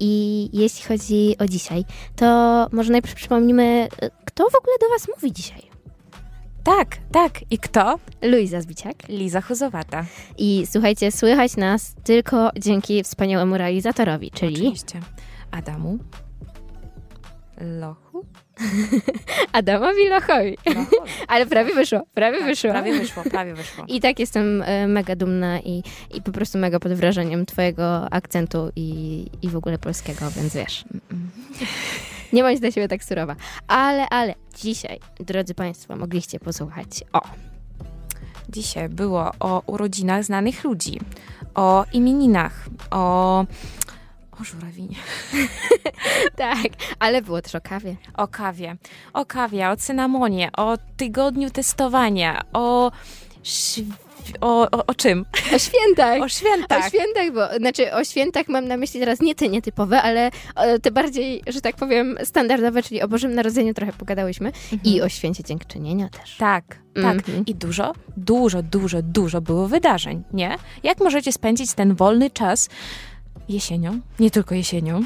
[0.00, 1.84] I jeśli chodzi o dzisiaj,
[2.16, 3.88] to może najpierw przypomnimy,
[4.24, 5.67] kto w ogóle do Was mówi dzisiaj.
[6.64, 7.40] Tak, tak.
[7.50, 7.98] I kto?
[8.22, 9.08] Luiza Zbiciak.
[9.08, 10.04] Liza Chuzowata.
[10.38, 15.00] I słuchajcie, słychać nas tylko dzięki wspaniałemu realizatorowi, czyli Oczywiście.
[15.50, 15.98] Adamu.
[17.60, 18.26] Lochu.
[19.52, 20.58] Adamowi Lochowi.
[21.28, 22.70] Ale prawie wyszło, prawie Tak, wyszło.
[22.70, 23.84] prawie wyszło, prawie wyszło.
[23.94, 25.82] I tak jestem e, mega dumna i,
[26.14, 30.84] i po prostu mega pod wrażeniem twojego akcentu i, i w ogóle polskiego, więc wiesz.
[32.32, 33.36] Nie bądź dla siebie tak surowa.
[33.68, 37.20] Ale, ale dzisiaj, drodzy Państwo, mogliście posłuchać o
[38.48, 41.00] Dzisiaj było o urodzinach znanych ludzi,
[41.54, 43.40] o imieninach, o,
[44.40, 44.96] o żurawinie,
[46.36, 46.66] Tak,
[46.98, 47.96] ale było też o kawie.
[48.14, 48.76] o kawie,
[49.12, 52.92] o kawie, o cynamonie, o tygodniu testowania, o,
[54.40, 55.24] o, o, o czym?
[55.54, 56.20] O świętach!
[56.28, 56.86] O świętach.
[56.86, 60.78] O świętach, bo znaczy o świętach mam na myśli teraz nie te nietypowe, ale e,
[60.78, 64.52] te bardziej, że tak powiem, standardowe, czyli o Bożym Narodzeniu trochę pogadałyśmy
[64.84, 66.36] i o święcie dziękczynienia też.
[66.36, 66.64] Tak,
[66.94, 67.16] tak.
[67.16, 67.46] Mhm.
[67.46, 70.56] I dużo, dużo, dużo, dużo było wydarzeń, nie?
[70.82, 72.68] Jak możecie spędzić ten wolny czas
[73.48, 75.04] jesienią, nie tylko jesienią,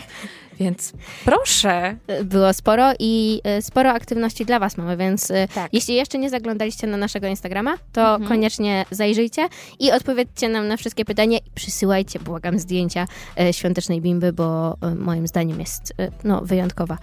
[0.60, 0.92] więc
[1.24, 1.96] proszę.
[2.24, 5.74] Było sporo i e, sporo aktywności dla Was mamy, więc e, Tak.
[5.74, 8.28] jeśli jeszcze nie zaglądaliście na naszego Instagrama, to Mhm.
[8.28, 9.48] koniecznie zajrzyjcie
[9.78, 13.06] i odpowiedzcie nam na wszystkie pytania i przysyłajcie, błagam, zdjęcia
[13.40, 15.94] e, świątecznej bimby, bo moim zdaniem jest
[16.24, 16.98] no, wyjątkowa.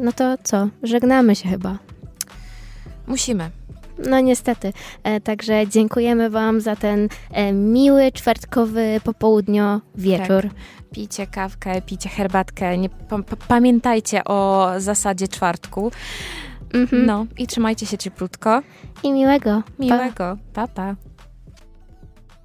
[0.00, 0.68] No to co?
[0.82, 1.78] Żegnamy się chyba.
[3.06, 3.50] Musimy.
[3.98, 4.72] No niestety.
[5.02, 10.42] E, także dziękujemy Wam za ten e, miły czwartkowy popołudnio wieczór.
[10.42, 10.52] Tak.
[10.92, 12.78] Pijcie kawkę, pijcie herbatkę.
[12.78, 15.92] Nie, pa, pa, pamiętajcie o zasadzie czwartku.
[16.74, 17.06] Mhm.
[17.06, 18.62] No i trzymajcie się cieplutko.
[19.02, 19.62] I miłego.
[19.62, 19.84] Pa.
[19.84, 20.36] Miłego.
[20.52, 20.94] Pa, pa.